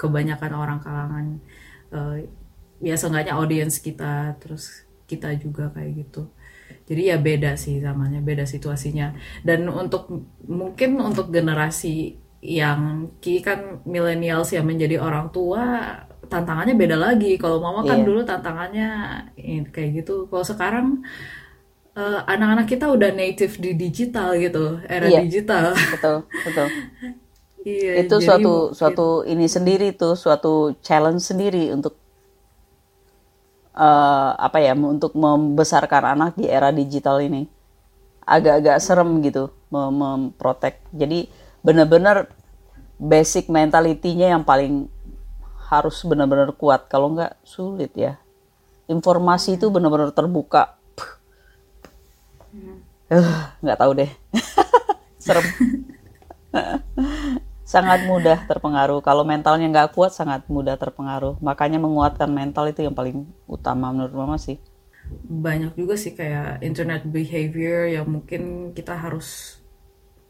kebanyakan 0.00 0.52
orang 0.56 0.78
kalangan. 0.80 1.26
Uh, 1.92 2.24
ya 2.80 2.96
seenggaknya 2.96 3.36
audiens 3.36 3.76
kita, 3.84 4.32
terus 4.40 4.88
kita 5.04 5.28
juga 5.36 5.68
kayak 5.76 6.08
gitu. 6.08 6.24
Jadi 6.84 7.02
ya 7.08 7.16
beda 7.16 7.56
sih 7.56 7.80
zamannya, 7.80 8.20
beda 8.20 8.44
situasinya. 8.44 9.16
Dan 9.40 9.68
untuk 9.72 10.08
mungkin 10.44 11.00
untuk 11.00 11.32
generasi 11.32 12.20
yang 12.44 13.08
ki 13.24 13.40
kan 13.40 13.80
millennials 13.88 14.52
yang 14.52 14.68
menjadi 14.68 15.00
orang 15.00 15.32
tua 15.32 15.96
tantangannya 16.28 16.76
beda 16.76 16.96
lagi. 17.00 17.40
Kalau 17.40 17.56
mama 17.64 17.80
kan 17.88 18.04
Iya. 18.04 18.06
dulu 18.08 18.20
tantangannya 18.28 18.88
kayak 19.72 19.90
gitu. 20.04 20.28
Kalau 20.28 20.44
sekarang 20.44 20.86
eh, 21.94 22.20
anak-anak 22.26 22.66
kita 22.66 22.90
udah 22.90 23.10
native 23.14 23.54
di 23.62 23.70
digital 23.78 24.34
gitu, 24.36 24.82
era 24.90 25.06
Iya. 25.06 25.20
digital. 25.24 25.72
Betul, 25.94 26.16
betul. 26.42 26.68
Iya, 27.64 27.92
Itu 28.04 28.16
jadi 28.20 28.26
suatu 28.28 28.52
suatu 28.76 29.06
ini 29.24 29.46
sendiri 29.48 29.94
tuh, 29.96 30.18
suatu 30.18 30.76
challenge 30.84 31.22
sendiri 31.24 31.72
untuk 31.72 31.96
eh, 33.74 34.30
apa 34.38 34.58
ya, 34.62 34.72
untuk 34.74 35.12
membesarkan 35.18 36.14
anak 36.16 36.30
di 36.38 36.46
era 36.48 36.70
digital 36.70 37.20
ini. 37.22 37.46
Agak-agak 38.24 38.80
serem 38.80 39.20
gitu 39.20 39.52
mem- 39.68 39.94
memprotek. 39.94 40.80
Jadi 40.94 41.28
benar-benar 41.60 42.32
basic 42.96 43.52
mentality-nya 43.52 44.32
yang 44.32 44.44
paling 44.46 44.88
harus 45.68 46.00
benar-benar 46.06 46.54
kuat. 46.56 46.88
Kalau 46.88 47.12
nggak 47.12 47.36
sulit 47.44 47.92
ya. 47.92 48.16
Informasi 48.88 49.56
itu 49.60 49.68
benar-benar 49.68 50.12
terbuka. 50.12 50.76
Puh. 50.96 51.10
Eh, 53.12 53.40
nggak 53.60 53.78
tahu 53.80 53.92
deh. 53.96 54.10
Serem. 55.24 55.44
sangat 57.74 58.00
mudah 58.10 58.38
terpengaruh. 58.50 59.00
Kalau 59.08 59.22
mentalnya 59.30 59.66
nggak 59.72 59.90
kuat, 59.96 60.12
sangat 60.18 60.40
mudah 60.54 60.76
terpengaruh. 60.82 61.34
Makanya 61.48 61.78
menguatkan 61.84 62.30
mental 62.40 62.64
itu 62.72 62.80
yang 62.86 62.94
paling 62.98 63.18
utama 63.56 63.86
menurut 63.94 64.14
mama 64.20 64.36
sih. 64.46 64.58
banyak 65.44 65.72
juga 65.80 65.94
sih 66.02 66.12
kayak 66.18 66.64
internet 66.64 67.02
behavior 67.16 67.80
yang 67.92 68.06
mungkin 68.08 68.72
kita 68.76 68.94
harus 69.04 69.60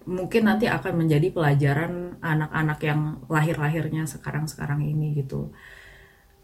mungkin 0.04 0.42
nanti 0.50 0.66
akan 0.68 0.92
menjadi 1.06 1.28
pelajaran 1.32 1.92
anak-anak 2.20 2.78
yang 2.84 3.00
lahir-lahirnya 3.30 4.04
sekarang-sekarang 4.14 4.80
ini 4.84 5.06
gitu. 5.20 5.40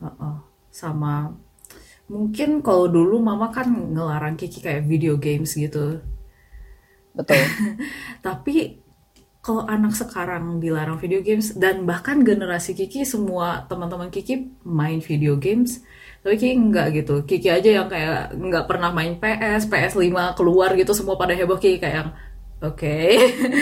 Heeh. 0.03 0.37
Sama 0.71 1.35
mungkin 2.11 2.63
kalau 2.67 2.87
dulu 2.91 3.17
mama 3.23 3.51
kan 3.57 3.69
ngelarang 3.95 4.35
Kiki 4.41 4.61
kayak 4.65 4.87
video 4.87 5.15
games 5.19 5.53
gitu. 5.59 6.01
Betul. 7.17 7.43
Tapi 8.27 8.55
kalau 9.41 9.65
anak 9.65 9.97
sekarang 9.97 10.61
dilarang 10.61 11.01
video 11.01 11.25
games 11.25 11.57
dan 11.57 11.89
bahkan 11.89 12.21
generasi 12.21 12.77
Kiki 12.77 13.09
semua 13.09 13.65
teman-teman 13.73 14.13
Kiki 14.13 14.53
main 14.69 15.01
video 15.01 15.41
games, 15.41 15.81
tapi 16.21 16.37
Kiki 16.37 16.55
enggak 16.61 16.93
gitu. 16.93 17.25
Kiki 17.25 17.49
aja 17.49 17.71
yang 17.81 17.89
kayak 17.89 18.37
nggak 18.37 18.69
pernah 18.69 18.93
main 18.93 19.17
PS, 19.17 19.65
PS5 19.73 20.37
keluar 20.37 20.77
gitu 20.77 20.93
semua 20.93 21.17
pada 21.17 21.33
heboh 21.33 21.57
Kiki 21.57 21.81
kayak 21.81 21.97
yang 22.05 22.11
oke, 22.61 22.97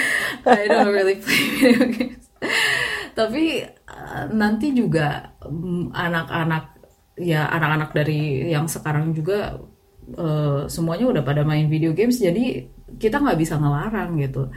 I 0.50 0.66
don't 0.66 0.90
really 0.90 1.22
play 1.22 1.42
video 1.62 1.86
games. 1.94 2.26
Tapi 3.14 3.62
uh, 3.86 4.26
nanti 4.34 4.74
juga 4.74 5.30
mm, 5.46 5.94
anak-anak 5.94 6.78
ya 7.18 7.46
anak-anak 7.50 7.90
dari 7.94 8.46
yang 8.50 8.70
sekarang 8.70 9.10
juga 9.10 9.58
eh, 10.14 10.62
semuanya 10.70 11.10
udah 11.10 11.22
pada 11.26 11.42
main 11.42 11.66
video 11.66 11.90
games 11.90 12.22
jadi 12.22 12.70
kita 12.96 13.20
nggak 13.20 13.38
bisa 13.42 13.58
ngelarang 13.58 14.16
gitu 14.22 14.48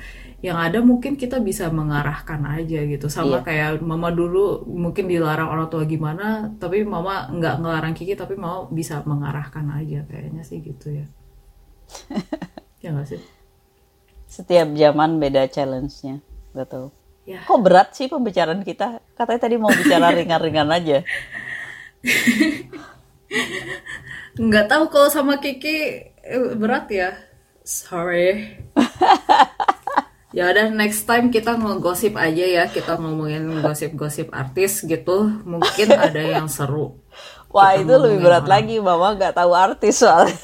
yang 0.41 0.57
ada 0.57 0.81
mungkin 0.81 1.13
kita 1.13 1.37
bisa 1.37 1.69
mengarahkan 1.69 2.41
aja 2.49 2.81
gitu 2.83 3.05
sama 3.07 3.39
Iya. 3.39 3.45
kayak 3.45 3.85
mama 3.85 4.09
dulu 4.09 4.65
mungkin 4.65 5.05
dilarang 5.05 5.47
orang 5.47 5.69
tua 5.69 5.85
gimana 5.85 6.49
tapi 6.57 6.81
mama 6.81 7.29
nggak 7.29 7.61
ngelarang 7.61 7.93
Kiki 7.93 8.17
tapi 8.17 8.33
mau 8.33 8.65
bisa 8.67 9.05
mengarahkan 9.05 9.69
aja 9.71 10.01
kayaknya 10.05 10.41
sih 10.41 10.57
gitu 10.59 10.89
ya 10.91 11.05
ya 12.83 12.89
nggak 12.91 13.07
sih 13.07 13.21
Setiap 14.31 14.71
zaman 14.71 15.19
beda 15.19 15.43
challenge-nya. 15.45 16.23
Betul. 16.55 16.95
ya 17.27 17.43
Kok 17.43 17.59
berat 17.61 17.91
sih 17.91 18.07
pembicaraan 18.07 18.63
kita? 18.63 19.03
Katanya 19.11 19.41
tadi 19.43 19.59
mau 19.59 19.67
bicara 19.67 20.07
ringan-ringan 20.15 20.71
aja. 20.71 21.03
nggak 24.33 24.65
tahu 24.65 24.83
kalau 24.87 25.11
sama 25.11 25.35
Kiki 25.37 25.77
eh, 26.23 26.55
berat 26.55 26.87
ya 26.87 27.11
sorry 27.61 28.55
ya 30.31 30.47
udah 30.47 30.71
next 30.71 31.03
time 31.03 31.27
kita 31.27 31.59
ngegosip 31.59 32.15
aja 32.15 32.45
ya 32.47 32.63
kita 32.71 32.95
ngomongin 32.95 33.59
gosip-gosip 33.59 34.31
artis 34.31 34.83
gitu 34.83 35.27
mungkin 35.43 35.91
ada 36.07 36.21
yang 36.21 36.47
seru 36.47 36.99
Wah 37.51 37.75
Kita 37.75 37.83
itu 37.83 37.93
lebih 37.99 38.19
berat 38.23 38.47
orang. 38.47 38.63
lagi. 38.63 38.75
Mama 38.79 39.11
nggak 39.11 39.35
tahu 39.35 39.51
artis 39.51 39.99
soalnya. 39.99 40.39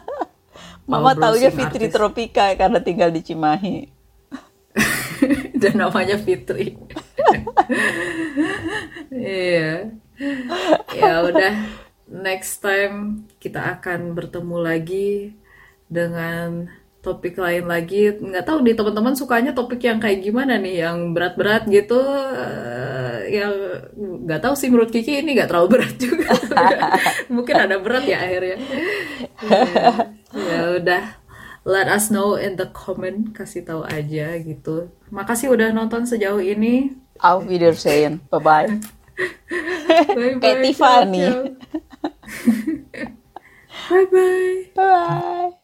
Mama 0.88 1.12
taunya 1.12 1.52
Fitri 1.52 1.92
artis. 1.92 1.92
Tropika 1.92 2.56
karena 2.56 2.80
tinggal 2.80 3.12
di 3.12 3.20
Cimahi. 3.20 3.76
dan 5.62 5.74
namanya 5.78 6.16
Fitri 6.18 6.74
iya 9.12 9.92
ya 10.96 11.12
udah 11.22 11.54
next 12.08 12.60
time 12.60 13.28
kita 13.38 13.78
akan 13.78 14.16
bertemu 14.16 14.56
lagi 14.58 15.10
dengan 15.92 16.72
topik 17.02 17.34
lain 17.34 17.66
lagi 17.66 18.14
nggak 18.14 18.46
tahu 18.46 18.62
nih 18.62 18.78
teman-teman 18.78 19.14
sukanya 19.18 19.50
topik 19.52 19.82
yang 19.82 19.98
kayak 19.98 20.22
gimana 20.22 20.54
nih 20.56 20.86
yang 20.86 21.10
berat-berat 21.10 21.66
gitu 21.66 21.98
eh, 21.98 23.42
yang 23.42 23.52
nggak 24.22 24.38
tahu 24.38 24.54
sih 24.54 24.70
menurut 24.70 24.94
Kiki 24.94 25.18
ini 25.18 25.34
nggak 25.34 25.50
terlalu 25.50 25.68
berat 25.78 25.94
juga 25.98 26.30
mungkin 27.34 27.56
ada 27.58 27.76
berat 27.82 28.06
ya 28.06 28.22
akhirnya 28.22 28.58
Iya. 29.42 29.90
ya 30.32 30.60
udah 30.78 31.02
let 31.66 31.90
us 31.90 32.08
know 32.08 32.38
in 32.38 32.54
the 32.54 32.70
comment 32.70 33.34
kasih 33.34 33.66
tahu 33.66 33.82
aja 33.82 34.38
gitu 34.38 34.86
makasih 35.10 35.50
udah 35.50 35.74
nonton 35.74 36.06
sejauh 36.06 36.38
ini 36.38 36.94
Auf 37.22 37.46
Wiedersehen. 37.46 38.18
Bye-bye. 38.34 38.66
bye 40.10 40.34
Kayak 40.42 40.58
Tiffany. 40.66 41.22
bye 43.90 44.06
bye 44.10 44.54
Bye. 44.74 45.61